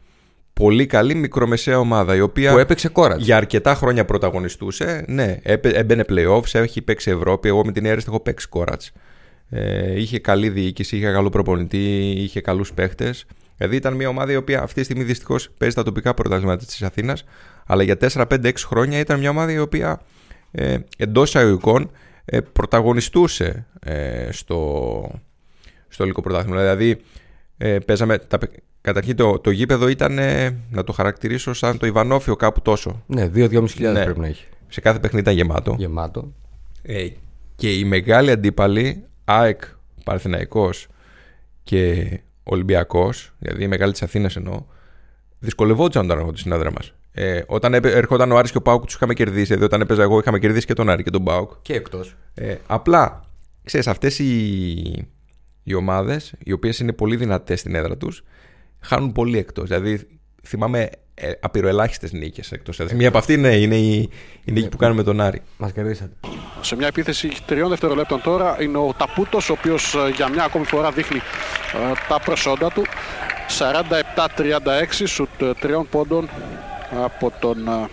[0.59, 3.21] πολύ καλή μικρομεσαία ομάδα η οποία που έπαιξε κόρας.
[3.23, 5.05] για αρκετά χρόνια πρωταγωνιστούσε.
[5.07, 7.47] Ναι, έπαι- έμπαινε playoffs, έχει παίξει Ευρώπη.
[7.47, 8.91] Εγώ με την Airest έχω παίξει κόρατς.
[9.49, 13.25] Ε, είχε καλή διοίκηση, είχε καλό προπονητή, είχε καλούς παίχτες.
[13.57, 16.81] Δηλαδή ήταν μια ομάδα η οποία αυτή τη στιγμή δυστυχώς παίζει τα τοπικά πρωταθλήματα της
[16.81, 17.23] Αθήνας,
[17.65, 20.01] αλλά για 4-5-6 χρόνια ήταν μια ομάδα η οποία
[20.51, 21.91] ε, εντός εισαγωγικών
[22.25, 25.11] ε, πρωταγωνιστούσε ε, στο,
[25.87, 26.59] στο ελληνικό πρωτάθλημα.
[26.59, 26.97] Δηλαδή
[27.57, 28.37] Ε, παίζαμε, τα,
[28.85, 33.03] καταρχήν το, το γήπεδο ήταν, ε, να το χαρακτηρίσω σαν το Ιβανόφιο κάπου τόσο.
[33.05, 34.03] Ναι, 2-2.500 Ναι.
[34.03, 34.45] πρέπει να έχει.
[34.67, 35.75] Σε κάθε παιχνίδι ήταν γεμάτο.
[35.77, 36.33] Γεμάτο.
[36.81, 37.07] Ε,
[37.55, 39.61] και οι μεγάλοι αντίπαλοι, ΑΕΚ,
[40.03, 40.87] Παρθεναϊκός
[41.63, 42.05] και
[42.43, 44.63] Ολυμπιακός, δηλαδή οι μεγάλοι της Αθήνας εννοώ,
[45.39, 46.93] δυσκολευόντουσαν όταν έρχονταν στην έδρα μας.
[47.11, 50.01] Ε, όταν έπαι- έρχονταν ο Άρης και ο Πάουκ τους είχαμε κερδίσει, δηλαδή όταν έπαιζα
[50.01, 51.51] εγώ είχαμε κερδίσει και τον Άρη και τον Πάουκ.
[51.61, 52.15] Και εκτός.
[52.33, 53.25] Ε, απλά,
[53.63, 55.07] ξέρεις, αυτές οι,
[55.63, 58.23] οι ομάδες, οι οποίες είναι πολύ δυνατές στην έδρα τους,
[58.85, 59.67] χάνουν πολύ εκτός.
[59.67, 60.07] Δηλαδή,
[60.43, 62.97] θυμάμαι ε, απειροελάχιστες νίκες εκτός έδρας.
[62.97, 64.09] Μία από αυτή ναι, είναι η,
[64.43, 65.41] η νίκη που κάνουμε τον Άρη.
[65.57, 66.11] Μας κερδίσατε.
[66.61, 70.65] Σε μια επίθεση τριών δευτερολέπτων τώρα είναι ο Ταπούτος ο οποίος ε, για μια ακόμη
[70.65, 72.83] φορά δείχνει ε, τα προσόντα του
[73.47, 76.29] 47-36 σουτ ε, τριών πόντων
[77.03, 77.89] από τον ε,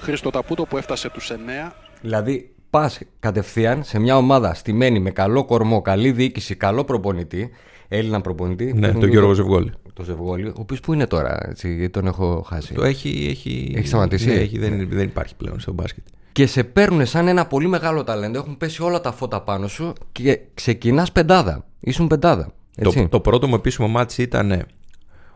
[0.00, 1.30] Χρήστο Ταπούτο που έφτασε τους
[1.68, 7.50] 9 Δηλαδή, πας κατευθείαν σε μια ομάδα στημένη με καλό κορμό, καλή διοίκηση, καλό προπονητή,
[7.92, 8.72] Έλληνα προπονητή.
[8.72, 9.72] Ναι, τον τον Γιώργο Ζευγόλη.
[9.92, 12.74] Το Ζευγόλη, ο οποίος που είναι τώρα, έτσι, γιατί τον έχω χάσει.
[12.74, 16.04] Το έχει, έχει, Έχει σταματήσει; Ναι, έχει, δεν, δεν υπάρχει πλέον στο μπάσκετ.
[16.32, 19.92] Και σε παίρνουν σαν ένα πολύ μεγάλο ταλέντο, έχουν πέσει όλα τα φώτα πάνω σου
[20.12, 21.66] και ξεκινάς πεντάδα.
[21.80, 22.52] Ήσουν πεντάδα.
[22.76, 23.02] Έτσι.
[23.02, 24.66] Το, το πρώτο μου επίσημο μάτς ήταν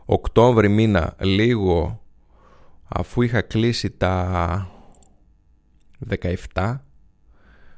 [0.05, 2.01] Οκτώβρη μήνα, λίγο
[2.89, 4.69] αφού είχα κλείσει τα
[6.55, 6.79] 17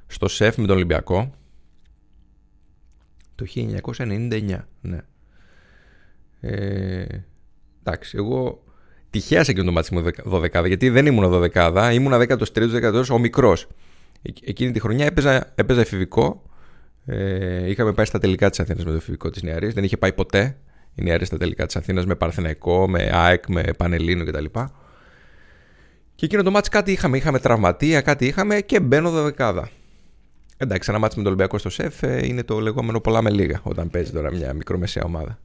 [0.06, 1.30] στο ΣΕΦ με τον Ολυμπιακό
[3.36, 4.98] το 1999, ναι.
[6.40, 7.06] Ε,
[7.82, 8.62] εντάξει, εγώ
[9.10, 13.66] τυχαία σε εκείνο το μάτι μου 12, γιατί δεν ήμουν 12, ήμουν 13ο-14ο, ο μικρός.
[14.22, 16.42] Εκ- Εκείνη τη χρονιά έπαιζα, έπαιζα εφηβικό.
[17.06, 19.74] Ε, είχαμε πάει στα τελικά της Αθήνας με το εφηβικό της Νεαρής.
[19.74, 20.56] Δεν είχε πάει ποτέ
[20.94, 24.44] η Νεαρή στα τελικά της Αθήνας με Παρθεναϊκό, με ΑΕΚ, με Πανελίνο κτλ.
[26.14, 27.16] Και εκείνο το μάτς κάτι είχαμε.
[27.16, 29.68] Είχαμε τραυματία, κάτι είχαμε και μπαίνω δωδεκάδα.
[30.56, 33.60] Εντάξει, ένα μάτς με τον Ολυμπιακό στο ΣΕΦ ε, είναι το λεγόμενο πολλά με λίγα
[33.62, 35.38] όταν παίζει τώρα μια μικρομεσαία ομάδα.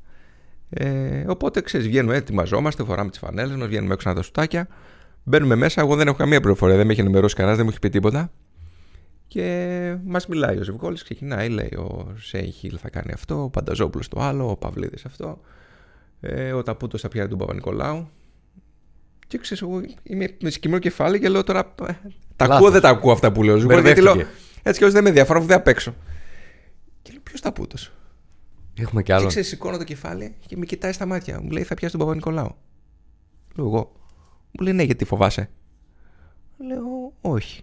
[0.69, 4.67] Ε, οπότε ξέρεις, βγαίνουμε, ετοιμαζόμαστε, φοράμε τις φανέλες μας, βγαίνουμε έξω να τα σουτάκια.
[5.23, 5.81] Μπαίνουμε μέσα.
[5.81, 8.31] Εγώ δεν έχω καμία πληροφορία, δεν με έχει ενημερώσει κανένας, δεν μου έχει πει τίποτα.
[9.27, 14.19] Και μας μιλάει ο Ζευγόλη, ξεκινάει, λέει: Ο Σέιχιλ θα κάνει αυτό, ο Πανταζόπουλος το
[14.21, 15.39] άλλο, ο Παυλίδης αυτό.
[16.21, 18.09] Ε, ο Ταπούτος θα πιάνει τον Παπα-Νικολάου.
[19.27, 21.59] Και ξέρεις, εγώ είμαι με σκυμμένο κεφάλι και λέω τώρα.
[21.59, 21.91] ε,
[22.35, 22.55] Τα Λάθος.
[22.57, 23.53] ακούω, δεν τα ακούω αυτά που λέω.
[23.53, 24.39] ο Ζευγόλης, Γιατί λέω, Μπερδεύτηκε.
[24.63, 25.95] Έτσι κι αλλιώς δεν με ενδιαφέρον, αφού δεν απ' έξω.
[27.01, 27.75] Και λέω: Ποιος Ταπούτο.
[28.79, 29.27] Έχουμε κι Και άλλο.
[29.27, 31.41] ξέρεις, σηκώνω το κεφάλι και με κοιτάει στα μάτια.
[31.41, 32.55] Μου λέει: Θα πιάσει τον Παπα-Νικολάου.
[33.55, 33.91] Λέω εγώ.
[34.51, 35.49] Μου λέει: Ναι, γιατί φοβάσαι.
[36.57, 37.61] Λέω: Όχι.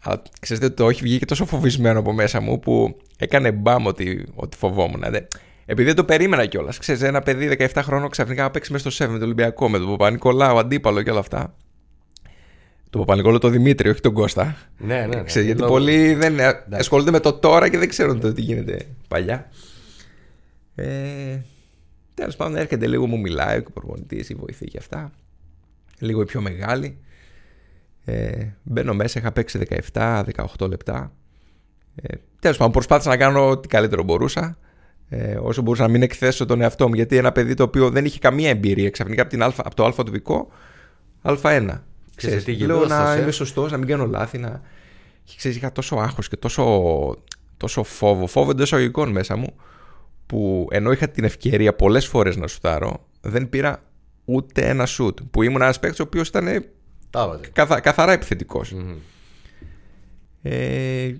[0.00, 4.26] Αλλά ξέρετε ότι το όχι βγήκε τόσο φοβισμένο από μέσα μου που έκανε μπαμ ότι,
[4.34, 5.04] ότι φοβόμουν.
[5.10, 5.20] Δε.
[5.66, 6.78] Επειδή δεν το περίμενα κιόλας.
[6.78, 9.78] Ξέρετε, ένα παιδί 17 χρόνων ξαφνικά να παίξει μέσα στο σεφ με τον Ολυμπιακό, με
[9.78, 11.54] τον Παπα-Νικολάου, αντίπαλο και όλα αυτά.
[12.96, 14.56] Τον Παπα-Νικολάου το Δημήτρη, όχι τον Κώστα.
[14.78, 15.06] Ναι, ναι.
[15.06, 15.22] ναι.
[15.22, 16.36] Ξέρεις, γιατί Λόγω- πολλοί δεν
[16.70, 18.78] ασχολούνται με το τώρα και δεν ξέρουν το τι γίνεται
[19.08, 19.48] παλιά.
[20.74, 21.38] Ε,
[22.14, 25.12] Τέλος πάντων, έρχεται λίγο, μου μιλάει ο προπονητή, η βοηθή και αυτά.
[25.98, 26.98] Λίγο η πιο μεγάλη.
[28.04, 29.58] Ε, μπαίνω μέσα, είχα παίξει
[29.92, 30.22] 17-18
[30.68, 31.12] λεπτά.
[31.94, 34.58] Ε, Τέλος πάντων, προσπάθησα να κάνω ό,τι καλύτερο μπορούσα.
[35.08, 36.94] Ε, όσο μπορούσα να μην εκθέσω τον εαυτό μου.
[36.94, 39.84] Γιατί ένα παιδί το οποίο δεν είχε καμία εμπειρία ξαφνικά από, την α, από το
[39.84, 40.48] Α του Βικό,
[41.22, 41.68] Α1.
[42.16, 44.38] Ξέρεις, τι λέω γινόταν στο να σεφ; είμαι σωστός, να μην κάνω λάθη.
[44.38, 44.60] Να...
[45.24, 47.16] Και ξέρεις, είχα τόσο άγχος και τόσο,
[47.56, 49.54] τόσο φόβο, φόβο εντός εισαγωγικών μέσα μου,
[50.26, 53.82] που ενώ είχα την ευκαιρία πολλές φορές να σουτάρω, δεν πήρα
[54.24, 55.18] ούτε ένα σουτ.
[55.30, 56.64] Που ήμουν ένας παίκτης ο οποίος ήταν
[57.10, 57.40] Τα βάζε.
[57.52, 58.74] καθα, καθαρά επιθετικός.
[60.42, 61.12] Ε,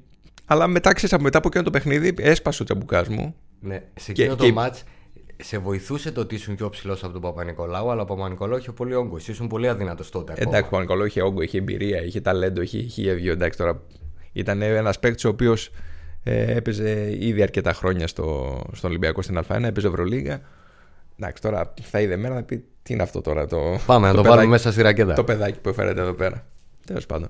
[0.44, 3.34] αλλά μετά, ξέρεις, μετά από εκείνο το παιχνίδι έσπασε ο τσαμπουκάς μου.
[3.60, 4.82] Ναι, σε Και- εκείνο και- το μάτς
[5.42, 8.94] σε βοηθούσε το ότι ήσουν πιο ψηλός από τον Παπα-Νικολάου, αλλά ο Παπα-Νικολάου είχε πολύ
[8.94, 9.16] όγκο.
[9.16, 10.32] Εσύ ήσουν πολύ αδύνατος τότε.
[10.32, 10.56] ακόμα.
[10.56, 13.28] Εντάξει, ο Νικολό είχε όγκο, είχε εμπειρία, είχε ταλέντο, είχε είχε βγει.
[13.28, 13.80] Εντάξει, τώρα
[14.32, 15.70] ήταν ένας παίκτης ο οποίος
[16.22, 20.40] ε, έπαιζε ήδη αρκετά χρόνια στο, στον Ολυμπιακό στην Α1, έπαιζε Ευρωλίγα.
[21.18, 23.46] Εντάξει, τώρα θα είδε εμένα να πει τι είναι αυτό τώρα.
[23.46, 25.14] Το, Πάμε να το, παιδάκι- βάλουμε μέσα στη ρακέτα.
[25.14, 26.46] Το παιδάκι που έφερετε εδώ πέρα.
[26.86, 27.28] Τέλος πάντων.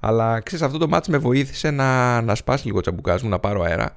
[0.00, 3.38] Αλλά ξέρεις, αυτό το μάτς με βοήθησε να, να σπάσει λίγο ο τσαμπουκάς μου, να
[3.38, 3.96] πάρω αέρα.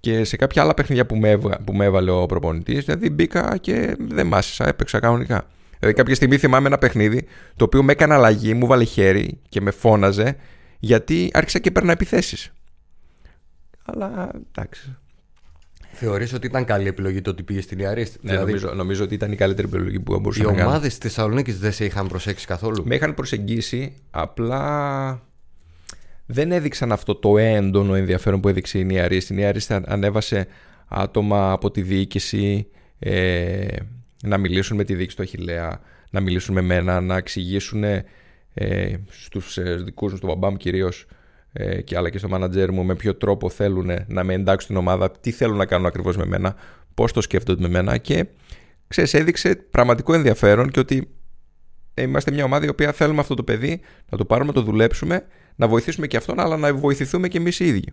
[0.00, 3.56] Και σε κάποια άλλα παιχνίδια που με, έβγα- που με έβαλε ο προπονητής, δηλαδή μπήκα
[3.60, 5.46] και δεν μάσησα, έπαιξα κανονικά.
[5.78, 9.60] Δηλαδή κάποια στιγμή θυμάμαι ένα παιχνίδι το οποίο με έκανε αλλαγή, μου βάλε χέρι και
[9.60, 10.36] με φώναζε
[10.78, 12.52] γιατί άρχισα και παίρνα επιθέσεις.
[13.84, 14.96] Αλλά εντάξει.
[15.92, 19.32] Θεωρείς ότι ήταν καλή επιλογή το ότι πήγες στην Ιαρίστη; Ναι, νομίζω, νομίζω ότι ήταν
[19.32, 20.68] η καλύτερη επιλογή που μπορούσα οι να κάνω.
[20.68, 25.22] ομάδες της Θεσσαλονίκης δεν σε είχαν προσέξει καθόλου; Με είχαν προσεγγίσει, απλά
[26.32, 29.32] δεν έδειξαν αυτό το έντονο ενδιαφέρον που έδειξε η Νιαρίστη.
[29.32, 30.46] Η Νιαρίστη ανέβασε
[30.88, 32.66] άτομα από τη διοίκηση
[32.98, 33.66] ε,
[34.22, 38.04] να μιλήσουν με τη διοίκηση του Αχιλέα, να μιλήσουν με μένα, να εξηγήσουν ε,
[39.08, 41.06] στους ε, δικούς μου, στον μπαμπά μου κυρίως,
[41.52, 44.76] ε, και, αλλά και στο μάνατζέρ μου με ποιο τρόπο θέλουν να με εντάξουν στην
[44.76, 46.54] ομάδα, τι θέλουν να κάνουν ακριβώς με μένα,
[46.94, 48.26] πώς το σκέφτονται με μένα και
[48.88, 51.08] ξέρεις, έδειξε πραγματικό ενδιαφέρον και ότι
[51.94, 55.26] είμαστε μια ομάδα η οποία θέλουμε αυτό το παιδί να το πάρουμε, να το δουλέψουμε,
[55.60, 57.92] να βοηθήσουμε και αυτόν, αλλά να βοηθηθούμε και εμείς οι ίδιοι.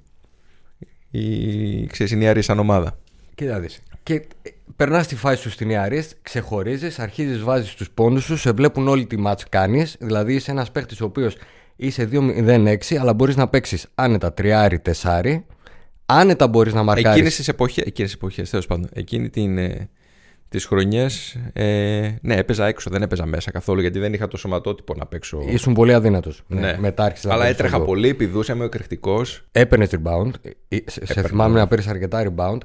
[1.12, 3.00] Η, ξέρεις, η Ιαρή σαν ομάδα.
[3.36, 3.80] Κοίτα δεις.
[4.04, 4.28] Και
[4.76, 9.06] περνάς τη φάση σου στην Ιαρή, ξεχωρίζεις, αρχίζεις, βάζεις τους πόντους σου, σε βλέπουν όλοι
[9.06, 9.96] τι μάτς κάνεις.
[10.00, 11.36] Δηλαδή είσαι ένας παίχτη ο οποίος
[11.76, 15.46] είσαι 2-0-6, αλλά μπορείς να παίξεις άνετα τριάρι-τεσάρι.
[16.06, 17.20] Άνετα μπορείς να μαρκάρεις.
[17.20, 19.58] Εκείνε τις εποχές, εκείνες εποχές, τέλος πάντων, εκείνη την,
[20.48, 24.38] ε, τις χρονιές, ε, ναι, έπαιζα έξω, δεν έπαιζα μέσα καθόλου, γιατί δεν είχα το
[24.38, 25.40] σωματότυπο να παίξω.
[25.50, 26.44] Ήσουν πολύ αδύνατος.
[26.48, 26.76] Ναι, Ναι.
[26.80, 27.88] Μετά άρχισε να Αλλά παίζεις έτρεχα αυτό.
[27.88, 29.44] πολύ, πηδούσα, είμαι ο εκρηκτικός.
[29.52, 30.32] Έπαιρνες rebound.
[30.68, 31.60] Ε, Σε, σε Έπαιρνα, θυμάμαι ναι.
[31.60, 32.58] να παίρνει αρκετά rebound.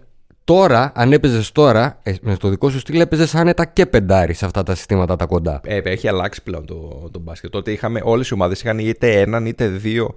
[0.45, 4.45] Τώρα, αν έπαιζες τώρα, ε, με το δικό σου στυλ έπαιζες άνετα και πεντάρι σε
[4.45, 5.61] αυτά τα συστήματα τα κοντά.
[5.65, 7.51] Ε, έχει αλλάξει πλέον το, το μπάσκετ.
[7.51, 10.15] Τότε είχαμε, όλες οι ομάδες είχαν είτε έναν είτε δύο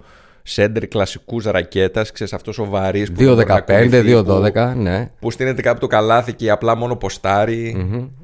[0.48, 3.12] σέντερ κλασικούς ρακέτας, ξέρεις αυτός σοβαρής.
[3.12, 5.10] που μπορεί να 2-15, κουνηθεί, 2-12, ναι.
[5.20, 7.76] Που στείνεται κάπου το καλάθι και απλά μόνο ποστάρει.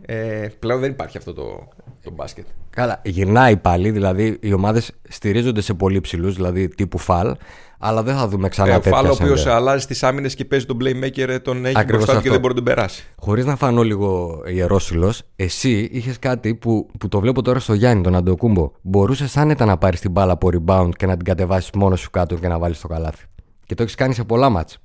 [0.06, 1.68] Ε, πλέον δεν υπάρχει αυτό το,
[2.02, 2.46] το μπάσκετ.
[2.70, 7.35] Καλά, γυρνάει πάλι, δηλαδή οι ομάδες στηρίζονται σε πολύ ψηλούς, δηλαδή τύπου φαλ,
[7.84, 9.54] αλλά δεν θα δούμε ξανά Ε, ο τέτοια Φάλο, ο οποίος σέντερ.
[9.56, 12.30] αλλάζει τις άμυνες και παίζει τον playmaker, ε, τον έχει Ακριβώς μπροστά του και αυτό.
[12.30, 13.04] δεν μπορεί να τον περάσει.
[13.18, 18.02] Χωρίς να φανώ λίγο ιερόσυλος, εσύ είχες κάτι που, που το βλέπω τώρα στο Γιάννη,
[18.02, 18.70] τον Αντοκούμπο.
[18.82, 22.34] Μπορούσες άνετα να πάρεις την μπάλα από rebound και να την κατεβάσεις μόνος σου κάτω
[22.34, 23.24] και να βάλεις το καλάθι.
[23.66, 24.78] Και το έχεις κάνει σε πολλά μάτς.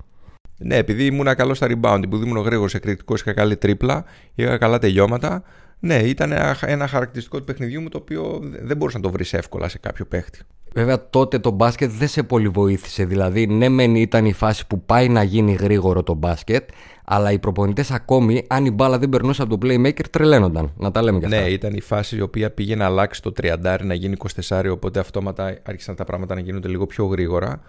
[0.58, 4.78] Ναι, επειδή ήμουν καλός στα rebound, επειδή ήμουν γρήγορος, εκρηκτικός, είχα καλή τρίπλα, είχα καλά
[4.78, 5.42] τελειώματα.
[5.80, 9.32] Ναι, ήταν ένα- ένα χαρακτηριστικό του παιχνιδιού μου το οποίο δεν μπορούσε να το βρεις
[9.32, 10.38] εύκολα σε κάποιο παίχτη.
[10.74, 13.04] Βέβαια τότε το μπάσκετ δεν σε πολύ βοήθησε.
[13.04, 16.68] Δηλαδή, ναι, μεν ήταν η φάση που πάει να γίνει γρήγορο το μπάσκετ,
[17.04, 20.72] αλλά οι προπονητές ακόμη, αν η μπάλα δεν περνούσε από τον playmaker, τρελαίνονταν.
[20.76, 21.40] Να τα λέμε κι αυτά.
[21.40, 24.16] Ναι, ήταν η φάση η οποία πήγε να αλλάξει το 30 να γίνει
[24.48, 27.60] 24, οπότε αυτόματα άρχισαν τα πράγματα να γίνονται λίγο πιο γρήγορα.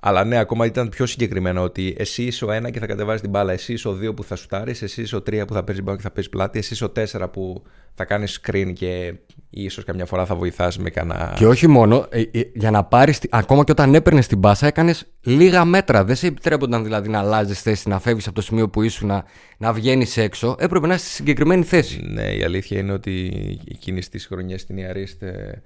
[0.00, 3.30] Αλλά ναι, ακόμα ήταν πιο συγκεκριμένα ότι εσύ είσαι ο ένα και θα κατεβάζει την
[3.30, 3.52] μπάλα.
[3.52, 5.96] Εσύ είσαι ο δύο που θα σουτάρεις, εσύ είσαι ο τρία που θα παίζεις μπάλα
[5.96, 7.62] και θα παίζεις πλάτη, εσύ είσαι ο τέσσερα που
[7.94, 9.14] θα κάνεις screen και
[9.50, 11.34] ίσως καμιά φορά θα βοηθάς με κανένα.
[11.36, 13.20] Και όχι μόνο, ε, ε, για να πάρεις.
[13.30, 16.04] Ακόμα και όταν έπαιρνες την μπάσα, έκανες λίγα μέτρα.
[16.04, 19.24] Δεν σε επιτρέπονταν δηλαδή να αλλάζεις θέση, να φεύγεις από το σημείο που ήσουν, να,
[19.58, 20.56] να βγαίνεις έξω.
[20.58, 22.00] Έπρεπε να είσαι στη συγκεκριμένη θέση.
[22.02, 23.32] Ναι, η αλήθεια είναι ότι
[23.70, 25.62] εκείνες τις χρονιές στην Ιαρίστ ε, ε,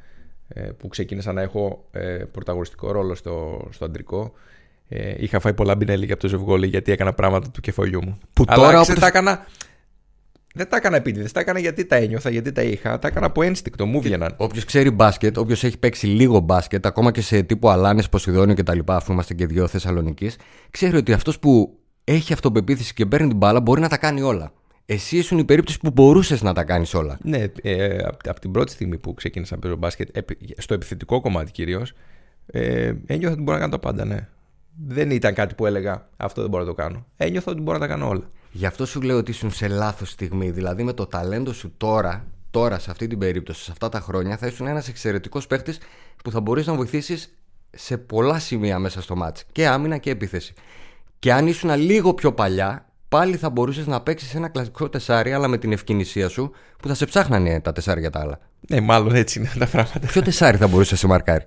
[0.79, 2.01] που ξεκίνησα να έχω ε,
[2.33, 4.33] πρωταγωνιστικό ρόλο στο, στο αντρικό
[4.89, 8.19] ε, είχα φάει πολλά μπινέλια από το ζευγόλι γιατί έκανα πράγματα του κεφαλιού μου.
[8.33, 9.47] Που Αλλά τώρα ξέρεις, όπως- τα έκανα...
[10.57, 13.43] Δεν τα έκανα επίτηδες, τα έκανα γιατί τα ένιωθα, γιατί τα είχα, τα έκανα από
[13.43, 14.35] ένστικτο, μου βγαίναν.
[14.37, 18.79] Όποιος ξέρει μπάσκετ, όποιος έχει παίξει λίγο μπάσκετ, ακόμα και σε τύπου Αλάνες, Ποσειδόνιο κτλ.,
[18.87, 20.37] αφού είμαστε και δύο Θεσσαλονίκης,
[20.71, 24.53] ξέρει ότι αυτός που έχει αυτοπεποίθηση και παίρνει την μπάλα μπορεί να τα κάνει όλα.
[24.87, 27.19] Εσύ ήσουν η περίπτωση που μπορούσες να τα κάνεις όλα.
[27.23, 31.21] Ναι, ε, από, από την πρώτη στιγμή που ξεκίνησα να παίζω μπάσκετ, επι- στο επιθετικό
[31.21, 31.93] κομμάτι κυρίως,
[32.47, 34.29] ε, ένιωθα ότι μπορώ να κάνω τα πάντα, ναι.
[34.87, 37.07] Δεν ήταν κάτι που έλεγα αυτό δεν μπορώ να το κάνω.
[37.17, 38.31] Ένιωθα ότι μπορώ να τα κάνω όλα.
[38.53, 40.51] Γι' αυτό σου λέω ότι ήσουν σε λάθος στιγμή.
[40.51, 44.37] Δηλαδή με το ταλέντο σου τώρα, τώρα σε αυτή την περίπτωση, σε αυτά τα χρόνια,
[44.37, 45.79] θα ήσουν ένας εξαιρετικός παίχτης
[46.25, 47.35] που θα μπορείς να βοηθήσεις
[47.71, 49.45] σε πολλά σημεία μέσα στο μάτς.
[49.53, 50.55] Και άμυνα και επίθεση.
[51.19, 55.49] Και αν ήσουν λίγο πιο παλιά, πάλι θα μπορούσες να παίξεις ένα κλασικό τεσάρι, αλλά
[55.49, 58.39] με την ευκαινησία σου που θα σε ψάχνανε τα τεσάρια τα άλλα.
[58.69, 60.07] Ναι, μάλλον έτσι είναι τα πράγματα.
[60.07, 61.45] Ποιο τεσάρι θα μπορούσε να σε μαρκάρει;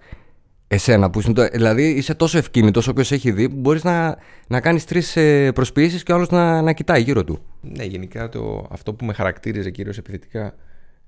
[0.68, 4.60] Εσένα που είσαι το, δηλαδή είσαι τόσο ευκίνητος όποιος έχει δει που μπορείς να, να
[4.60, 5.18] κάνεις τρεις
[5.54, 7.40] προσποιήσεις και ο άλλος να, να κοιτάει γύρω του.
[7.62, 10.56] Ναι, γενικά το, αυτό που με χαρακτήριζε κυρίως επιθετικά,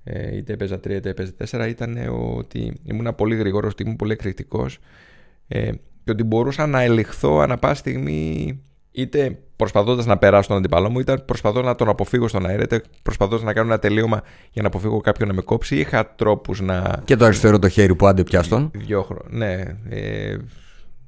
[0.04, 3.96] ε, είτε έπαιζα 3 είτε έπαιζα 4, ήταν ε, ότι ήμουν πολύ γρήγορος, ότι ήμουν
[3.96, 4.78] πολύ εκρηκτικός
[5.48, 5.70] ε,
[6.04, 10.98] και ότι μπορούσα να ελιχθώ ανά πάση στιγμή είτε προσπαθώντας να περάσω τον αντιπαλό μου,
[10.98, 14.68] είτε προσπαθώντα να τον αποφύγω στον αέρα, είτε προσπαθώντα να κάνω ένα τελείωμα για να
[14.68, 15.76] αποφύγω κάποιον να με κόψει.
[15.76, 17.02] Είχα τρόπους να.
[17.04, 18.70] Και το αριστερό το χέρι που άντε πιάστον.
[18.74, 19.24] Δύο χρόνια.
[19.30, 19.62] Ναι.
[19.96, 20.36] Ε,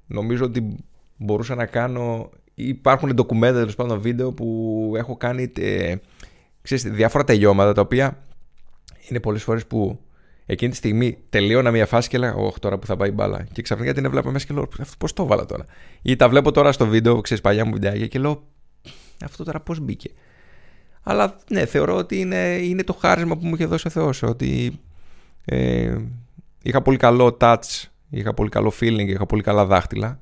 [0.07, 0.77] νομίζω ότι
[1.17, 2.31] μπορούσα να κάνω.
[2.55, 5.95] Υπάρχουν ντοκουμέντα τέλος πάντων βίντεο που έχω κάνει ε,
[6.63, 8.19] ξέρεις, διάφορα τελειώματα τα οποία
[9.09, 9.99] είναι πολλές φορές που
[10.47, 13.47] εκείνη τη στιγμή τελείωνα μια φάση και έλεγα Όχι, τώρα που θα πάει η μπάλα.
[13.53, 15.67] Και ξαφνικά την έβλεπα μέσα και λέω Αυτός πώς το έβαλα τώρα.
[16.03, 18.43] Ή τα βλέπω τώρα στο βίντεο, ξέρεις παλιά μου βιντεάκια και λέω
[19.25, 20.11] Αυτό τώρα πώς μπήκε.
[21.03, 24.81] Αλλά ναι, θεωρώ ότι είναι, είναι το χάρισμα που μου είχε δώσει ο Θεός Ότι
[25.45, 25.97] ε,
[26.63, 30.21] είχα πολύ καλό touch, είχα πολύ καλό feeling, είχα πολύ καλά δάχτυλα.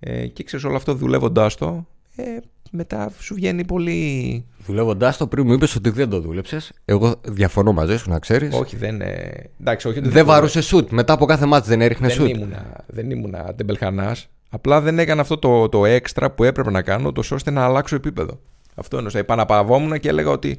[0.00, 1.86] Ε, και ξέρεις όλο αυτό δουλεύοντάς το,
[2.16, 2.36] ε,
[2.74, 4.44] μετά σου βγαίνει πολύ.
[4.66, 6.72] Δουλεύοντάς το πριν μου είπες ότι δεν το δούλεψες.
[6.84, 8.54] Εγώ διαφωνώ μαζί σου, να ξέρεις.
[8.54, 9.00] Όχι, δεν.
[9.00, 10.90] Ε, εντάξει, όχι, ότι Δεν βαρούσε σουτ.
[10.90, 12.28] Μετά από κάθε μάτι δεν έριχνε δεν σουτ.
[12.28, 14.28] ήμουνα, δεν ήμουνα τεμπελχανάς.
[14.50, 17.96] Απλά δεν έκανα αυτό το, το έξτρα που έπρεπε να κάνω, τόσο ώστε να αλλάξω
[17.96, 18.40] επίπεδο.
[18.74, 19.18] Αυτό εννοούσα.
[19.18, 20.58] Επαναπαυόμουν και έλεγα ότι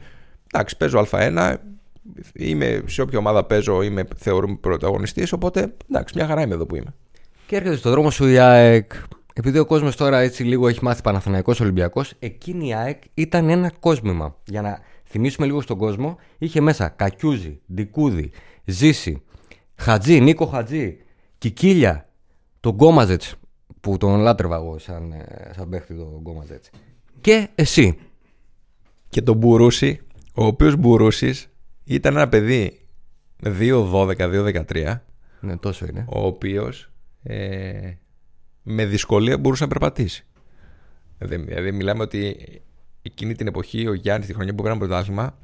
[0.53, 1.53] εντάξει, παίζω Α1,
[2.33, 6.75] είμαι, σε όποια ομάδα παίζω είμαι, θεωρούμε πρωταγωνιστής, οπότε εντάξει, μια χαρά είμαι εδώ που
[6.75, 6.93] είμαι.
[7.47, 8.91] Και έρχεται στον δρόμο σου η ΑΕΚ.
[9.37, 13.71] Επειδή ο κόσμος τώρα έτσι λίγο έχει μάθει Παναθηναϊκός Ολυμπιακός, εκείνη η ΑΕΚ ήταν ένα
[13.79, 14.35] κόσμημα.
[14.45, 18.31] Για να θυμίσουμε λίγο στον κόσμο, είχε μέσα Κακιούζη, Ντικούδη,
[18.65, 19.21] Ζήση,
[19.75, 20.97] Χατζή, Νίκο Χατζή,
[21.37, 22.09] Κικίλια,
[22.59, 23.35] τον Γκόμαζετς
[23.81, 26.69] που τον λάτρευα εγώ σαν, ε, σαν παίχτη τον Γκόμαζετς.
[27.21, 27.97] Και εσύ.
[29.09, 30.01] Και τον Μπουρούση,
[30.35, 31.49] ο οποίος Μπουρούσης
[31.83, 32.79] ήταν ένα παιδί
[33.43, 35.01] 2-12-2-13,
[35.39, 36.05] Ναι, τόσο είναι.
[36.09, 36.91] ο οποίος
[37.23, 37.91] ε,
[38.67, 40.25] με δυσκολία μπορούσε να περπατήσει.
[41.17, 42.37] Δηλαδή, δηλαδή μιλάμε ότι
[43.01, 45.37] εκείνη την εποχή ο Γιάννης τη χρονιά που πήραμε πρωτάθλημα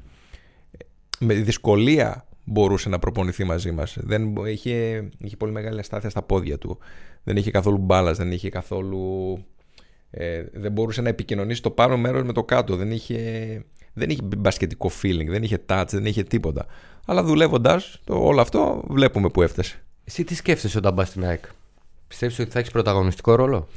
[0.70, 0.84] ε,
[1.18, 3.96] με δυσκολία μπορούσε να προπονηθεί μαζί μας.
[4.00, 6.78] Δεν, μπο- είχε, είχε πολύ μεγάλη αστάθεια στα πόδια του.
[7.22, 9.38] Δεν είχε καθόλου μπάλας, δεν είχε καθόλου...
[10.10, 12.76] Ε, δεν μπορούσε να επικοινωνήσει το πάνω μέρος με το κάτω.
[12.76, 13.16] Δεν είχε,
[13.92, 16.66] δεν είχε μπασκετικό feeling, δεν είχε touch, δεν είχε τίποτα.
[17.06, 19.82] Αλλά δουλεύοντας το, όλο αυτό βλέπουμε που έφτασε.
[20.04, 21.44] Εσύ τι σκέφτεσαι όταν πας στην ΑΕΚ,
[22.12, 23.68] Πιστεύεις ότι θα έχεις πρωταγωνιστικό ρόλο;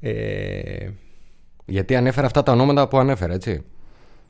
[0.00, 0.90] Ε,
[1.66, 3.64] Γιατί ανέφερα αυτά τα ονόματα που ανέφερα, έτσι.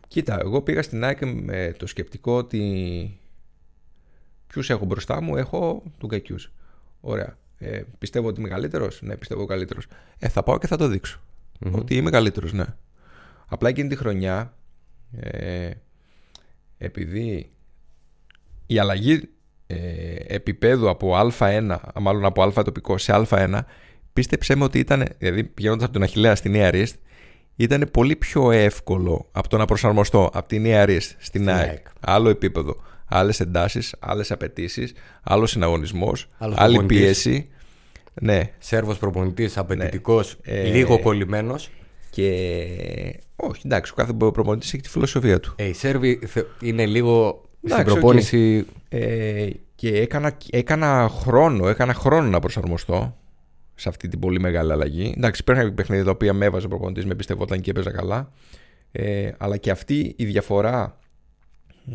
[0.08, 3.18] Κοίτα, εγώ πήγα στην ΑΕΚ με το σκεπτικό ότι
[4.46, 6.36] ποιους έχω μπροστά μου, έχω τον Κακιού.
[7.00, 7.38] Ωραία.
[7.58, 9.86] Ε, πιστεύω ότι είμαι καλύτερος; Ναι, πιστεύω καλύτερος.
[10.18, 11.20] Ε, θα πάω και θα το δειξω
[11.70, 12.66] Ότι είμαι καλύτερος, ναι.
[13.46, 14.54] Απλά εκείνη τη χρονιά,
[15.12, 15.70] ε,
[16.78, 17.50] επειδή
[18.66, 19.22] η αλλαγή ε,
[20.26, 23.58] επίπεδου από Α1, μάλλον από Α τοπικό σε Α1,
[24.12, 26.94] πίστεψέ με ότι ήταν, δηλαδή πηγαίνοντας από τον Αχηλέα στη Νέα Ρίστ,
[27.56, 31.68] ήταν πολύ πιο εύκολο από το να προσαρμοστώ από τη Νέα Ρίστ στην ΑΕΚ.
[31.68, 31.86] ΑΕΚ.
[32.00, 32.76] Άλλο επίπεδο.
[33.12, 37.04] Άλλες εντάσεις, άλλες απαιτήσεις, άλλο συναγωνισμός, Άλλος άλλη προπονητής.
[37.22, 37.48] πίεση.
[38.20, 41.70] Ναι, Σέρβος προπονητής, απαιτητικός, Ε, λίγο κολλημένος.
[42.10, 42.30] και.
[43.36, 45.52] Όχι, εντάξει, ο κάθε προπονητής έχει τη φιλοσοφία του.
[45.56, 48.66] Ε, οι Σέρβοι θε- είναι λίγο στην Εντάξει, προπόνηση.
[48.88, 53.16] Ε, και έκανα, έκανα χρόνο, έκανα χρόνο να προσαρμοστώ
[53.74, 55.14] σε αυτή την πολύ μεγάλη αλλαγή.
[55.16, 58.32] Εντάξει, υπήρχαν παιχνίδια τα οποία με έβαζε ο προπονητής, με πιστευόταν και έπαιζα καλά.
[58.92, 60.98] Ε, αλλά και αυτή η διαφορά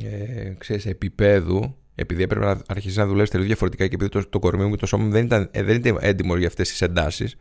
[0.04, 4.40] ε, ξέρεις, επίπεδου, επειδή έπρεπε να αρχίσει να δουλεύεις τελείως διαφορετικά και επειδή το, το
[4.40, 6.82] κορμί μου και το σώμα μου δεν ήταν, ε, δεν ήταν έντιμο για αυτές τις
[6.82, 7.38] εντάσεις,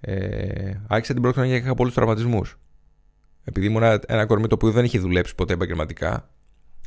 [0.00, 2.58] ε, άρχισα την πρώτη χρονιά και είχα πολλούς τραυματισμούς.
[3.44, 6.30] Επειδή ήμουν ένα, ένα κορμί το οποίο δεν είχε δουλέψει ποτέ επαγγελματικά,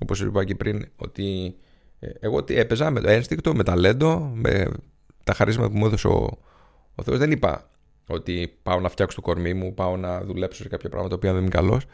[0.02, 1.56] όπως είπα και πριν, ότι
[2.00, 4.68] ε, εγώ τι έπαιζα με το ένστικτο, με ταλέντο, με
[5.24, 6.38] τα χαρίσματα που μου έδωσε ο,
[6.96, 7.18] ο Θεός.
[7.18, 7.70] Δεν είπα
[8.08, 11.36] ότι πάω να φτιάξω το κορμί μου, πάω να δουλέψω σε κάποια πράγματα που δεν
[11.36, 11.86] είμαι καλός.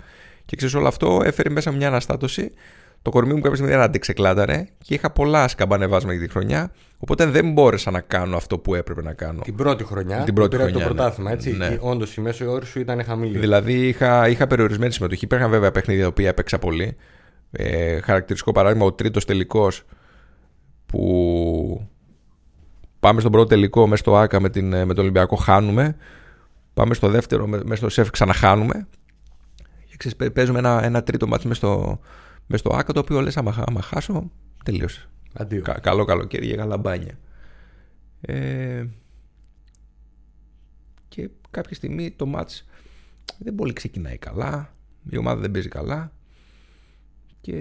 [0.45, 2.51] Και ξέρεις, όλο αυτό έφερε μέσα μου μια αναστάτωση.
[3.01, 6.71] Το κορμί μου κάποια στιγμή δεν αντεξεκλάταρε και είχα πολλά σκαμπανεβάσματα για τη χρονιά.
[6.97, 9.41] Οπότε δεν μπόρεσα να κάνω αυτό που έπρεπε να κάνω.
[9.41, 10.23] Την πρώτη χρονιά.
[10.23, 10.95] Την πρώτη που πήρε χρονιά, το ναι.
[10.95, 11.51] πρωτάθλημα, έτσι.
[11.51, 11.77] Ναι.
[11.79, 13.37] Όντως η μέσο όρη σου ήταν χαμηλή.
[13.37, 15.25] Δηλαδή είχα, είχα περιορισμένη συμμετοχή.
[15.25, 16.95] Υπήρχαν βέβαια παιχνίδια τα οποία έπαιξα πολύ.
[17.51, 19.83] Ε, χαρακτηριστικό παράδειγμα, ο τρίτος τελικός
[20.85, 21.87] που
[22.99, 25.95] πάμε στον πρώτο τελικό μέσα στο ΑΚΑ με, την, με τον Ολυμπιακό, χάνουμε.
[26.73, 28.87] Πάμε στο δεύτερο με- μέσα στο ΣΕΦ, ξαναχάνουμε.
[29.85, 31.99] Και ξέρεις, παί- παίζουμε ένα, ένα τρίτο μάτι μέσα στο,
[32.47, 34.31] μέσα στο ΑΚΑ το οποίο λες άμα, χα- άμα χάσω,
[34.63, 35.09] τελείωσε.
[35.33, 35.61] Αντίο.
[35.61, 37.17] Κα- καλό καλοκαίρι για γαλαμπάνια.
[38.21, 38.85] Ε,
[41.07, 42.65] και κάποια στιγμή το μάτς
[43.37, 44.73] δεν πολύ ξεκινάει καλά.
[45.09, 46.11] Η ομάδα δεν παίζει καλά.
[47.47, 47.55] Και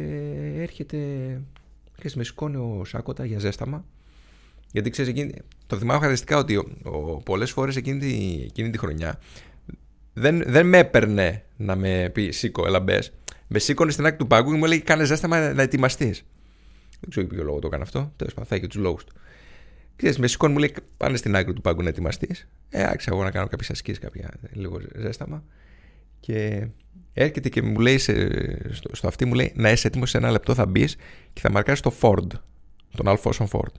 [0.56, 0.96] έρχεται.
[2.00, 3.84] Και με σηκώνει ο Σάκοτα για ζέσταμα.
[4.72, 5.34] Γιατί ξέρεις, εκείνη,
[5.66, 9.18] το θυμάμαι χαρακτηριστικά ότι ο, ο, πολλές φορές εκείνη τη, εκείνη τη χρονιά
[10.12, 13.12] δεν, δεν με έπαιρνε να με πει σήκω, έλα μπες.
[13.46, 16.24] Με σήκωνε στην άκρη του πάγκου και μου έλεγε κάνε ζέσταμα να ετοιμαστείς.
[17.00, 18.12] Δεν ξέρω για ποιο λόγο το έκανε αυτό.
[18.16, 19.14] Τέλος πάντων, θα έχει τους λόγους του.
[19.96, 22.48] Ξέρεις, με σηκώνει, μου λέει πάνε στην άκρη του πάγκου να ετοιμαστείς.
[22.68, 25.44] Ε, άρχισα εγώ να κάνω κάποιες ασκήσεις, κάποια λίγο ζέσταμα.
[26.20, 26.66] Και
[27.12, 28.14] έρχεται και μου λέει σε,
[28.74, 30.96] στο, στο αυτή μου λέει να είσαι έτοιμος σε ένα λεπτό θα μπεις
[31.32, 32.26] και θα μαρκάρεις το Ford.
[32.96, 33.72] Τον Αλφόσον Ford.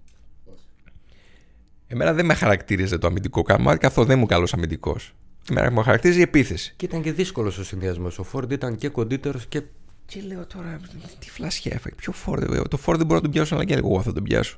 [1.88, 5.16] Εμένα δεν με χαρακτήριζε το αμυντικό κάμα, καθόλου δεν ήμουν καλός αμυντικός.
[5.50, 6.74] Εμένα με χαρακτήριζε η επίθεση.
[6.76, 8.20] Και ήταν και δύσκολος ο συνδυασμός.
[8.20, 9.62] Ο Φόρντ ήταν και κοντύτερος και.
[10.06, 10.80] Και λέω τώρα,
[11.20, 12.42] τι φλασιά έφαγε, ποιο Ford.
[12.42, 14.58] ε, Το Ford δεν μπορώ να τον πιάσω, αλλά και εγώ θα τον πιάσω.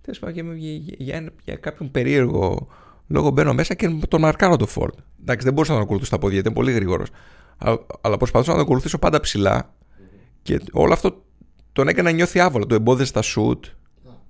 [0.00, 2.68] Τέλος πάντων, και για, για, για, ένα- για κάποιον περίεργο
[3.06, 4.98] λόγο μπαίνω μέσα και τον μαρκάρω το Ford.
[5.20, 7.08] Εντάξει, δεν μπορούσα να τον ακολουθήσω στα πόδια, ήταν πολύ γρήγορος.
[8.00, 9.74] Αλλά προσπαθούσα να τον ακολουθήσω πάντα ψηλά.
[10.42, 11.24] Και όλο αυτό
[11.72, 12.66] τον έκανε να νιώθει άβολο.
[12.66, 13.64] Το εμπόδιζε στα σουτ.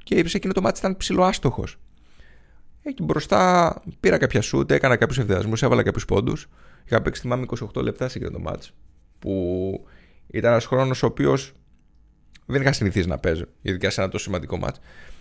[0.05, 1.65] Και σε εκείνο το μάτι ήταν ψηλό άστοχο.
[2.83, 6.49] Εκεί μπροστά πήρα κάποια σουτ, έκανα κάποιους ευθυνασμού, έβαλα κάποιους πόντους.
[6.85, 8.73] Είχα παίξει, θυμάμαι, 28 λεπτά σε εκείνο το μάτς
[9.19, 9.87] Που
[10.27, 11.53] ήταν ένας χρόνος ο οποίος
[12.47, 14.79] δεν είχα συνηθίσει να παίζω, ειδικά σε ένα τόσο σημαντικό μάτς.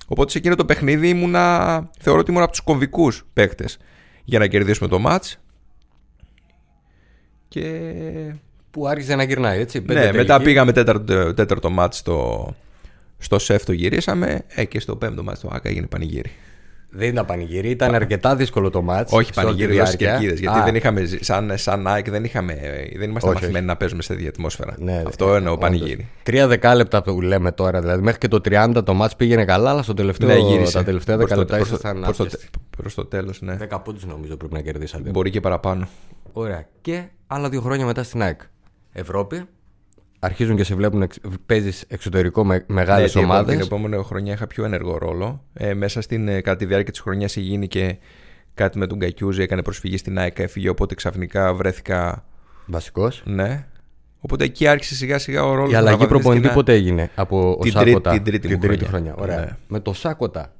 [0.07, 3.77] Οπότε σε εκείνο το παιχνίδι ήμουνα, θεωρώ ότι ήμουν από τους κομβικούς παίκτες
[4.23, 5.39] για να κερδίσουμε το μάτς
[7.47, 7.61] Και
[8.71, 9.79] που άρχισε να γυρνάει, έτσι.
[9.79, 10.43] ναι, Πέντε μετά τελικοί.
[10.43, 12.49] πήγαμε τέταρτο, τέταρτο μάτς στο,
[13.17, 16.31] στο ΣΕΦ το γυρίσαμε ε, και στο πέμπτο μάτς στο ΆΚΑ έγινε πανηγύρι.
[16.97, 19.11] Δεν ήταν πανηγύρι, ήταν αρκετά δύσκολο το μάτς.
[19.11, 20.09] Όχι σε όλη τη πανηγύρι, δώσει διάρκεια.
[20.11, 20.39] κερκίδες.
[20.39, 22.53] Γιατί Α, δεν είχαμε, ζει- σαν, σαν Nike δεν, είχαμε,
[22.97, 24.75] δεν είμαστε Όχι, μαθημένοι να παίζουμε σε τέτοια ατμόσφαιρα.
[24.79, 25.65] ναι, Αυτό ε, εννοώ όντως.
[25.69, 26.07] πανηγύρι.
[26.23, 27.81] Τρία δεκάλεπτα που λέμε τώρα.
[27.81, 30.73] Δηλαδή μέχρι και το 30 το μάτς πήγαινε καλά, αλλά στο τελευταίο, Ναι, γύρισε.
[30.77, 32.47] τα τελευταία Προς το- δεκαλεπτά προς το- ήσασταν προς το- άπιαστοι.
[32.77, 33.55] προς το τέλος, ναι.
[33.55, 35.09] 10 πόντους νομίζω πρέπει να κερδίσατε.
[35.09, 35.87] Μπορεί και παραπάνω.
[36.33, 36.65] Ωραία.
[36.81, 38.39] Και άλλα δύο χρόνια μετά στην ΑΕΚ.
[38.91, 39.43] Ευρώπη.
[40.25, 41.19] Αρχίζουν και σε βλέπουν, εξ...
[41.45, 43.67] παίζεις εξωτερικό με μεγάλες Ναι, την επόμενη- ομάδες.
[43.67, 45.43] Την επόμενη χρονιά είχα πιο ενεργό ρόλο.
[45.53, 47.97] Ε, μέσα στην, ε, κατά τη διάρκεια της χρονιάς είχε γίνει και
[48.53, 50.69] κάτι με τον Κακιούζη, έκανε προσφυγή στην ΑΕΚ, έφυγε.
[50.69, 52.25] Οπότε ξαφνικά βρέθηκα.
[52.65, 53.21] Βασικός.
[53.25, 53.65] Ναι.
[54.19, 57.79] Οπότε εκεί άρχισε σιγά σιγά ο ρόλος Η αλλαγή προπονητή πότε έγινε από Την ο
[57.79, 58.09] Σάκοτα.
[58.21, 58.87] τρίτη- την τρίτη μου χρονιά.
[58.87, 59.15] χρονιά.
[59.17, 59.39] Ωραία.
[59.39, 59.57] Ναι.
[59.67, 60.53] Με το Σάκοτα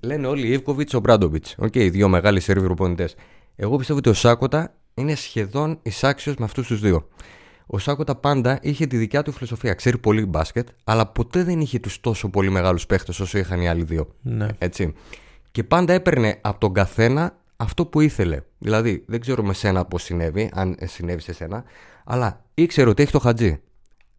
[0.00, 1.54] λένε όλοι Ίβκοβιτς, Ομπράντοβιτς.
[1.58, 3.14] Οκ, οι δύο μεγάλοι Σέρβοι προπονητές.
[3.56, 7.08] Εγώ πιστεύω ότι ο Σάκοτα είναι σχεδόν ισάξιος με αυτούς τους δύο.
[7.70, 9.74] Ο Σάκοτα πάντα είχε τη δικιά του φιλοσοφία.
[9.74, 13.68] Ξέρει πολύ μπάσκετ, αλλά ποτέ δεν είχε τους τόσο πολύ μεγάλους παίχτες όσο είχαν οι
[13.68, 14.14] άλλοι δύο.
[14.22, 14.46] Ναι.
[14.58, 14.94] Έτσι.
[15.50, 18.40] Και πάντα έπαιρνε από τον καθένα αυτό που ήθελε.
[18.58, 21.64] Δηλαδή, δεν ξέρω με σένα πώς συνέβη, αν συνέβη σε σένα,
[22.04, 23.60] αλλά ήξερε ότι έχει το Χατζή.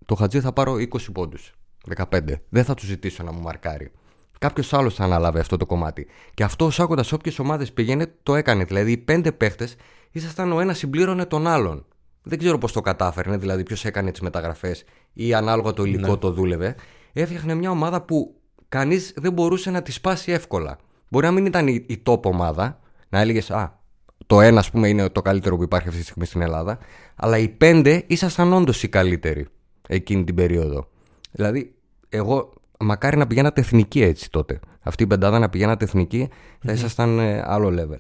[0.06, 1.54] Το χατζή θα πάρω 20 πόντους.
[1.96, 2.20] 15.
[2.50, 3.92] Δεν θα του ζητήσω να μου μαρκάρει.
[4.40, 6.08] Κάποιος άλλος θα αναλάβει αυτό το κομμάτι.
[6.34, 8.64] Και αυτό ο Σάκοντα, σε όποιες ομάδες πήγαινε, το έκανε.
[8.64, 9.76] Δηλαδή, οι πέντε παίχτες
[10.12, 11.86] ήσασταν ο ένας συμπλήρωνε τον άλλον.
[12.24, 16.32] Δεν ξέρω πώς το κατάφερνε, δηλαδή ποιος έκανε τις μεταγραφές ή ανάλογα το υλικό το
[16.32, 16.76] δούλευε.
[17.14, 18.36] Έφτιαχνε μια ομάδα που
[18.70, 20.78] κανείς δεν μπορούσε να τη σπάσει εύκολα.
[21.10, 22.80] Μπορεί να μην ήταν η, η top ομάδα,
[23.10, 23.80] να έλεγες Α,
[24.28, 26.78] το ένα, ας πούμε, είναι το καλύτερο που υπάρχει αυτή τη στιγμή στην Ελλάδα.
[27.16, 29.48] Αλλά οι πέντε ήσασταν όντως οι καλύτεροι
[29.88, 30.88] εκείνη την περίοδο.
[31.32, 31.76] Δηλαδή,
[32.10, 34.60] εγώ μακάρι να πηγαίνατε εθνική έτσι τότε.
[34.82, 36.30] Αυτή η πεντάδα να πηγαίνατε εθνική
[36.60, 38.00] θα ήσασταν ε, άλλο level.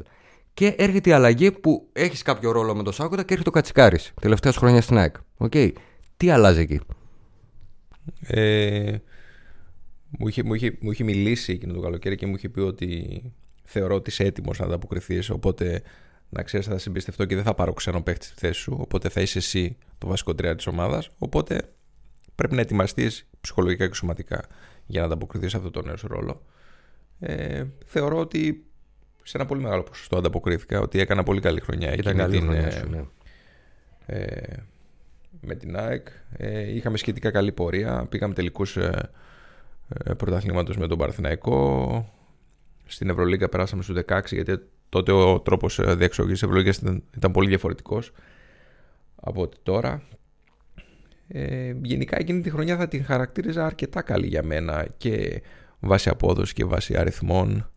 [0.60, 4.14] Και έρχεται η αλλαγή που έχεις κάποιο ρόλο με το Σάκοτα και έρχεται ο Κατσικάρης.
[4.22, 5.16] Τελευταία σου χρόνια στην ΑΕΚ.
[5.38, 5.54] Οκ.
[6.18, 6.80] Τι αλλάζει εκεί;
[8.22, 8.96] Ε,
[10.10, 13.22] μου, είχε, μου, είχε, μου είχε μιλήσει εκείνο το καλοκαίρι και μου είχε πει ότι
[13.64, 15.30] θεωρώ ότι είσαι έτοιμος να ανταποκριθείς.
[15.30, 15.82] Οπότε
[16.30, 18.78] να ξέρεις θα σε εμπιστευτώ και δεν θα πάρω ξένο παίχτη στη θέση σου.
[18.80, 21.10] Οπότε θα είσαι εσύ το βασικό τρία της ομάδας.
[21.18, 21.62] Οπότε
[22.36, 24.46] πρέπει να ετοιμαστείς ψυχολογικά και σωματικά
[24.86, 26.46] για να ανταποκριθείς σε αυτό το νέο σου ρόλο.
[27.20, 28.64] Ε, θεωρώ ότι
[29.30, 30.80] σε ένα πολύ μεγάλο ποσοστό ανταποκρίθηκα.
[30.80, 33.04] Ότι έκανα πολύ καλή χρονιά εκεί Ήταν με καλή την, χρονιά ε, σου, ναι.
[34.06, 34.56] ε,
[35.42, 36.08] με την ΑΕΚ.
[36.38, 38.06] Ε, είχαμε σχετικά καλή πορεία.
[38.10, 39.10] Πήγαμε τελικούς ε,
[39.88, 42.14] ε, πρωταθλήματος με τον Παραθυναϊκό.
[42.86, 47.32] Στην Ευρωλίγκα περάσαμε στους 16 γιατί τότε ο τρόπος ε, διεξογής της Ευρωλίγκας ήταν, ήταν
[47.32, 48.12] πολύ διαφορετικός
[49.16, 50.04] από ότι τώρα.
[51.28, 55.42] Ε, γενικά εκείνη τη χρονιά θα την χαρακτήριζα αρκετά καλή για μένα και
[55.80, 57.70] βάσει απόδοση και βάσει αριθμών.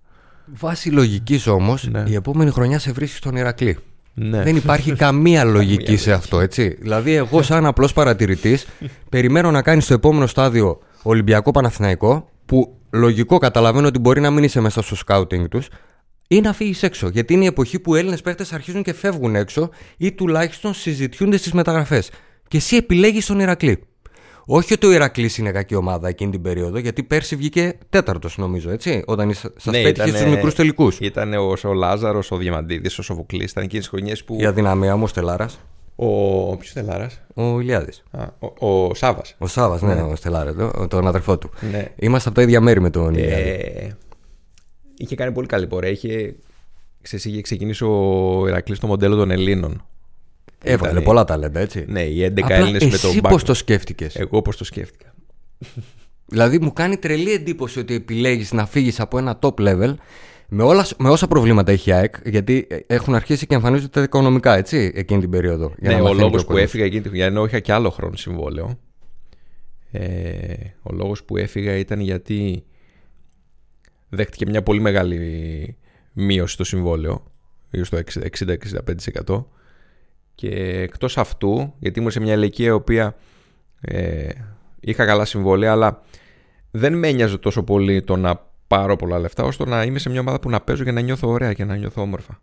[0.46, 2.04] Βάσει λογικής όμως, Ναι.
[2.06, 3.78] η επόμενη χρονιά σε βρίσκει στον Ηρακλή.
[4.14, 4.42] Ναι.
[4.42, 6.76] Δεν υπάρχει καμία λογική σε αυτό, έτσι.
[6.80, 8.66] Δηλαδή, εγώ, σαν απλός παρατηρητής,
[9.08, 14.44] περιμένω να κάνει το επόμενο στάδιο Ολυμπιακό Παναθηναϊκό, που λογικό καταλαβαίνω ότι μπορεί να μην
[14.44, 15.68] είσαι μέσα στο σκάουτινγκ τους,
[16.28, 17.08] ή να φύγεις έξω.
[17.08, 21.36] Γιατί είναι η εποχή που οι Έλληνες παίχτες αρχίζουν και φεύγουν έξω ή τουλάχιστον συζητιούνται
[21.36, 22.10] στις μεταγραφές.
[22.48, 23.78] Και εσύ επιλέγεις τον Ηρακλή.
[24.46, 28.70] Όχι ότι ο Ηρακλής είναι κακή ομάδα εκείνη την περίοδο, γιατί πέρσι βγήκε τέταρτος, νομίζω,
[28.70, 29.02] έτσι.
[29.06, 30.98] Όταν σας Ναι, πέτυχε ήτανε- στου μικρούς τελικούς.
[31.00, 33.42] Ήταν ο, ο Λάζαρος, ο Διαμαντίδης, ο Σοφοκλή.
[33.42, 34.36] Ήταν εκείνες τις χρονιές που.
[34.40, 35.60] Η αδυναμία μου, ο Στελάρας,
[35.96, 36.06] Ο.
[36.56, 37.10] Ποιος Τελάρα.
[37.34, 38.02] ο Ηλιάδης.
[38.58, 39.34] Ο, ο Σάβας.
[39.38, 41.50] Ο Σάβας, ναι, ο Στελάρας, το, τον αδερφό του.
[41.70, 41.88] Ναι.
[41.96, 43.42] Είμαστε από τα ίδια μέρη με τον Ηλιάδη.
[43.50, 43.88] Ε,
[44.96, 45.90] είχε κάνει πολύ καλή πορεία.
[45.90, 46.34] Είχε,
[47.02, 49.86] ξέρεις, είχε ξεκινήσει ο Ηρακλής το μοντέλο των Ελλήνων.
[50.62, 51.84] Έβγαλε ήταν- πολλά ταλέντα, έτσι.
[51.88, 53.28] Ναι, οι 11 Απλά Έλληνες με τον εσύ back.
[53.30, 55.14] πώς το σκέφτηκες; Εγώ πώς το σκέφτηκα.
[56.26, 59.94] Δηλαδή μου κάνει τρελή εντύπωση ότι επιλέγεις να φύγεις από ένα top level
[60.48, 64.02] με, όλα, με όσα προβλήματα έχει η ΑΕΚ, γιατί ε, έχουν αρχίσει και εμφανίζονται τα
[64.02, 65.74] οικονομικά, έτσι, εκείνη την περίοδο.
[65.78, 66.62] για Ναι, να ο μαθαίνει λόγος και που κόσμος.
[66.64, 68.78] έφυγα εκείνη τη χρονιά, ενώ είχα και άλλο χρόνο συμβόλαιο.
[69.90, 72.64] Ε, ο λόγος που έφυγα ήταν γιατί
[74.08, 75.76] δέχτηκε μια πολύ μεγάλη
[76.12, 77.24] μείωση στο συμβόλαιο,
[77.70, 79.44] γύρω στο 60-65%.
[80.34, 80.48] Και
[80.80, 83.16] εκτός αυτού, γιατί ήμουν σε μια ηλικία η οποία
[83.80, 84.28] ε,
[84.80, 86.02] είχα καλά συμβόλαια, αλλά
[86.70, 90.20] δεν με ένοιαζε τόσο πολύ το να πάρω πολλά λεφτά, ώστε να είμαι σε μια
[90.20, 92.40] ομάδα που να παίζω και να νιώθω ωραία και να νιώθω όμορφα.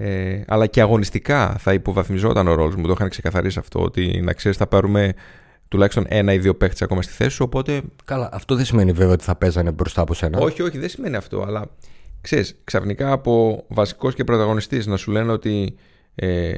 [0.00, 2.86] Ε, αλλά και αγωνιστικά θα υποβαθμιζόταν ο ρόλος μου.
[2.86, 3.82] Το είχαν ξεκαθαρίσει αυτό.
[3.82, 5.14] Ότι να ξέρεις, θα πάρουμε
[5.68, 7.44] τουλάχιστον ένα ή δύο παίχτες ακόμα στη θέση σου.
[7.44, 7.82] Οπότε.
[8.04, 10.38] Καλά, αυτό δεν σημαίνει βέβαια ότι θα παίζανε μπροστά από σένα.
[10.38, 11.42] Όχι, όχι, δεν σημαίνει αυτό.
[11.42, 11.70] Αλλά
[12.20, 15.76] ξέρεις, ξαφνικά από βασικός και πρωταγωνιστής να σου λένε ότι
[16.14, 16.54] ε,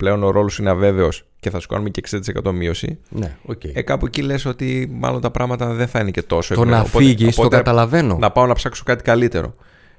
[0.00, 2.02] πλέον ο ρόλος είναι αβέβαιος και θα σου κάνουμε και
[2.44, 2.98] 60% μείωση.
[3.08, 3.64] Ναι, οκ.
[3.64, 6.54] Ε, κάπου εκεί λες ότι μάλλον τα πράγματα δεν θα είναι και τόσο.
[6.54, 6.76] το εύκολα.
[6.78, 8.16] να Οπότε- φύγεις, το οπότε καταλαβαίνω.
[8.20, 9.54] να πάω να ψάξω κάτι καλύτερο.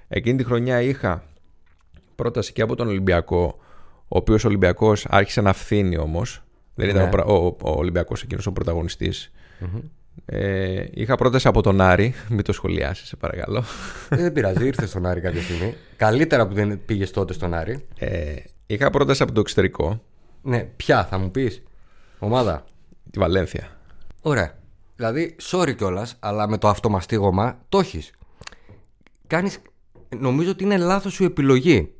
[0.07, 1.23] Εκείνη τη χρονιά είχα
[2.15, 3.55] πρόταση και από τον Ολυμπιακό,
[4.07, 6.43] ο οποίος Ολυμπιακός άρχισε να φθήνει όμως.
[6.75, 7.07] Δεν ήταν Ναι.
[7.07, 9.31] ο, πρα- ο, ο Ολυμπιακός εκείνος ο πρωταγωνιστής.
[10.25, 12.13] Ε, είχα πρόταση από τον Άρη.
[12.29, 13.63] Μην το σχολιάσεις, σε παρακαλώ.
[14.09, 15.73] Ε, δεν πειράζει, ήρθε στον Άρη κάποια στιγμή.
[15.95, 17.85] Καλύτερα που δεν πήγες τότε στον Άρη.
[17.99, 18.33] Ε,
[18.73, 20.01] είχα πρόταση από το εξωτερικό.
[20.41, 21.63] Ναι, ποια θα μου πεις,
[22.19, 22.63] ομάδα.
[23.11, 23.67] Τη Βαλένθια.
[24.21, 24.57] Ωραία.
[24.95, 28.11] Δηλαδή, sorry κιόλας, αλλά με το αυτομαστίγωμα το έχεις.
[29.27, 29.59] Κάνεις.
[30.19, 31.91] Νομίζω ότι είναι λάθος σου επιλογή.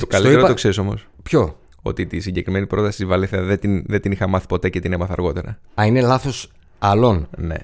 [0.00, 1.06] Το καλύτερο είπα- το ξέρεις όμως.
[1.22, 4.80] Ποιο; Ότι τη συγκεκριμένη πρόταση της Βαλένθια δεν την, δεν την είχα μάθει ποτέ και
[4.80, 5.58] την έμαθα αργότερα.
[5.80, 7.56] Α, είναι λάθος άλλων; Ναι.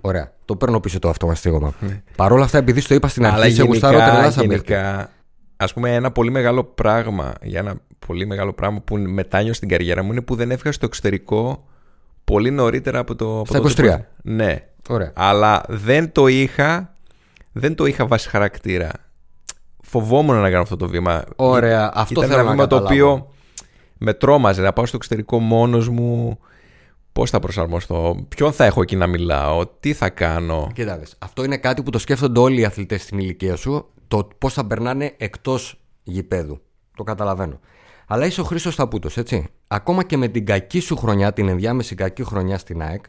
[0.00, 0.32] Ωραία.
[0.44, 1.74] Το παίρνω πίσω το αυτομαστίγωμα.
[2.16, 4.72] Παρ' όλα αυτά, επειδή στο είπα στην Αλλά αρχή, σε γουστάρω τρελά γενικά, σαν παίκτη.
[4.72, 5.10] γενικά
[5.60, 7.74] ας πούμε ένα πολύ μεγάλο πράγμα για ένα
[8.06, 11.64] πολύ μεγάλο πράγμα που μετάνιωσε στην καριέρα μου είναι που δεν έφυγα στο εξωτερικό
[12.24, 13.38] πολύ νωρίτερα από το...
[13.38, 13.74] από Στα το 23.
[13.74, 14.06] τίποτα.
[14.22, 14.64] Ναι.
[14.88, 15.12] Ωραία.
[15.14, 16.94] Αλλά δεν το είχα
[17.52, 18.90] δεν το είχα βάσει χαρακτήρα.
[19.82, 21.24] Φοβόμουν να κάνω αυτό το βήμα.
[21.36, 21.90] Ωραία.
[21.94, 23.12] Αυτό Ήταν θέλω ένα να βήμα το καταλάβω.
[23.12, 23.32] οποίο
[23.98, 26.38] με τρόμαζε να πάω στο εξωτερικό μόνος μου.
[27.12, 30.70] Πώς θα προσαρμοστώ, ποιον θα έχω εκεί να μιλάω, τι θα κάνω.
[30.74, 33.88] Κοίτα, δες, αυτό είναι κάτι που το σκέφτονται όλοι οι αθλητές στην ηλικία σου.
[34.08, 36.60] Το πώς θα περνάνε εκτός γηπέδου.
[36.96, 37.60] Το καταλαβαίνω.
[38.06, 39.46] Αλλά είσαι ο Χρήστος Ταπούτο, έτσι.
[39.66, 43.04] Ακόμα και με την κακή σου χρονιά, την ενδιάμεση κακή χρονιά στην ΑΕΚ,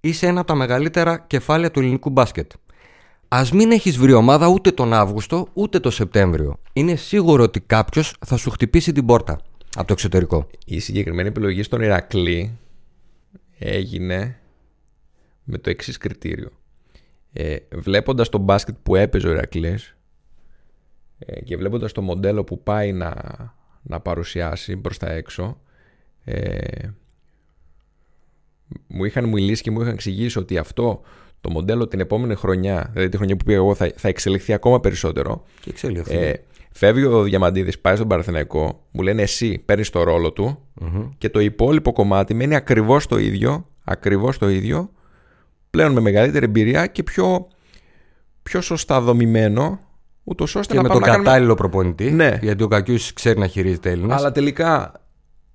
[0.00, 2.52] είσαι ένα από τα μεγαλύτερα κεφάλαια του ελληνικού μπάσκετ.
[3.28, 6.58] Α μην έχεις βρει ομάδα ούτε τον Αύγουστο ούτε τον Σεπτέμβριο.
[6.72, 9.40] Είναι σίγουρο ότι κάποιος θα σου χτυπήσει την πόρτα
[9.76, 10.46] από το εξωτερικό.
[10.66, 12.58] Η συγκεκριμένη επιλογή στον Ηρακλή
[13.58, 14.38] έγινε
[15.44, 16.50] με το εξής κριτήριο.
[17.32, 19.95] Ε, βλέποντας το μπάσκετ που έπαιζε ο Ηρακλής
[21.18, 23.14] ε, και βλέποντας το μοντέλο που πάει να,
[23.82, 25.60] να παρουσιάσει προς τα έξω
[26.24, 26.88] ε,
[28.86, 31.00] μου είχαν μιλήσει και μου είχαν εξηγήσει ότι αυτό
[31.40, 34.80] το μοντέλο την επόμενη χρονιά, δηλαδή τη χρονιά που πήγα εγώ θα, θα εξελιχθεί ακόμα
[34.80, 35.44] περισσότερο.
[35.60, 36.16] Και εξελιχθεί.
[36.16, 36.32] ε,
[36.72, 40.58] φεύγει ο Διαμαντίδης, πάει στον Παραθυναϊκό, μου λένε εσύ παίρνεις το ρόλο του
[41.18, 44.90] και το υπόλοιπο κομμάτι μένει ακριβώς το ίδιο, ακριβώς το ίδιο,
[45.70, 47.48] πλέον με μεγαλύτερη εμπειρία και πιο,
[48.42, 49.80] πιο σωστά δομημένο,
[50.28, 52.10] ούτως ώστε και να με πάμε τον να κάνουμε- κατάλληλο προπονητή.
[52.10, 52.38] Ναι.
[52.42, 54.14] Γιατί ο Κακιούς ξέρει να χειρίζεται Έλληνα.
[54.16, 54.92] Αλλά τελικά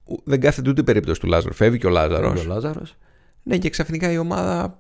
[0.06, 1.54] ου- δεν κάθεται ούτε η περίπτωση του Λάζαρου.
[1.54, 2.46] Φεύγει και ο Λάζαρος.
[2.46, 2.96] Ο Λάζαρος.
[3.44, 4.80] Ναι, και ξαφνικά η ομάδα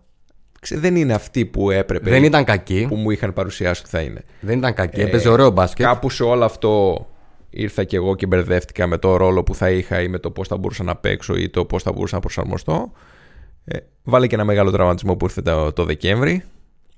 [0.61, 2.09] ξε- δεν είναι αυτή που έπρεπε.
[2.09, 2.85] Δεν ήταν κακή.
[2.89, 4.23] που μου είχαν παρουσιάσει ότι θα είναι.
[4.39, 4.99] Δεν ήταν κακή.
[4.99, 5.85] Ε, Έπαιζε ωραίο μπάσκετ.
[5.85, 7.05] Κάπου σε όλο αυτό
[7.49, 10.47] ήρθα και εγώ και μπερδεύτηκα με το ρόλο που θα είχα ή με το πώς
[10.47, 12.91] θα μπορούσα να παίξω ή το πώς θα μπορούσα να προσαρμοστώ.
[13.65, 16.43] Ε, βάλε και ένα μεγάλο τραυματισμό που ήρθε το, το Δεκέμβρη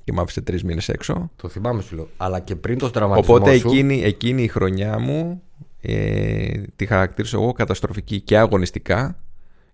[0.04, 1.32] και μ' άφησε τρεις μήνες έξω.
[1.36, 2.10] Το θυμάμαι σου λέω.
[2.18, 3.68] Αλλά και πριν το τραυματισμό Οπότε σου.
[3.68, 5.42] εκείνη, εκείνη η χρονιά μου
[5.82, 9.20] ε, τη χαρακτήρισα εγώ καταστροφική και αγωνιστικά,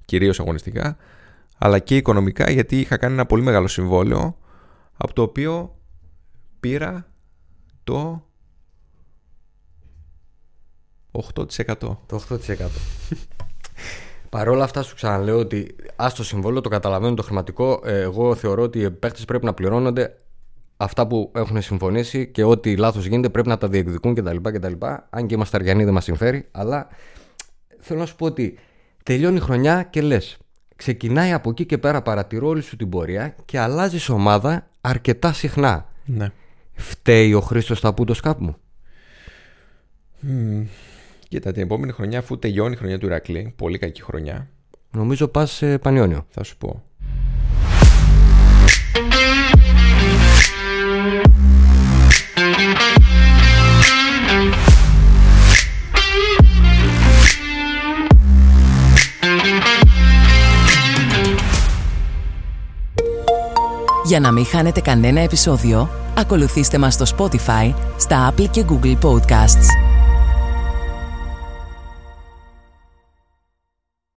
[0.06, 0.98] κυρίως αγωνιστικά,
[1.58, 4.38] αλλά και οικονομικά γιατί είχα κάνει ένα πολύ μεγάλο συμβόλαιο
[4.98, 5.76] από το οποίο
[6.60, 7.08] πήρα
[7.84, 8.24] το
[11.12, 11.76] 8%.
[11.80, 12.56] Το 8%.
[14.30, 17.82] Παρ' όλα αυτά σου ξαναλέω ότι ας το συμβόλαιο, το καταλαβαίνω το χρηματικό.
[17.86, 20.16] ε, Εγώ θεωρώ ότι οι παίχτε πρέπει να πληρώνονται
[20.78, 24.36] αυτά που έχουν συμφωνήσει και ό,τι λάθος γίνεται πρέπει να τα διεκδικούν κτλ.
[24.42, 24.74] κτλ.
[25.10, 26.48] Αν και είμαστε αργιανοί δεν μας συμφέρει.
[26.52, 26.88] Αλλά
[27.80, 28.60] θέλω να σου πω ότι
[29.04, 30.38] τελειώνει η χρονιά και λες.
[30.76, 35.88] Ξεκινάει από εκεί και πέρα, παρατηρώ όλη σου την πορεία και αλλάζεις ομάδα αρκετά συχνά.
[36.06, 36.32] Ναι.
[36.74, 38.56] Φταίει ο Χρήστος Ταπούντος κάπου μου.
[41.30, 44.50] Κοίτα, την επόμενη χρονιά, αφού τελειώνει η χρονιά του Ηρακλή, πολύ κακή χρονιά,
[44.92, 46.26] Νομίζω πας σε Πανιόνιο.
[46.30, 46.84] θα σου πω.
[64.06, 69.89] Για να μην χάνετε κανένα επεισόδιο, ακολουθήστε μας στο Spotify, στα Apple και Google Podcasts.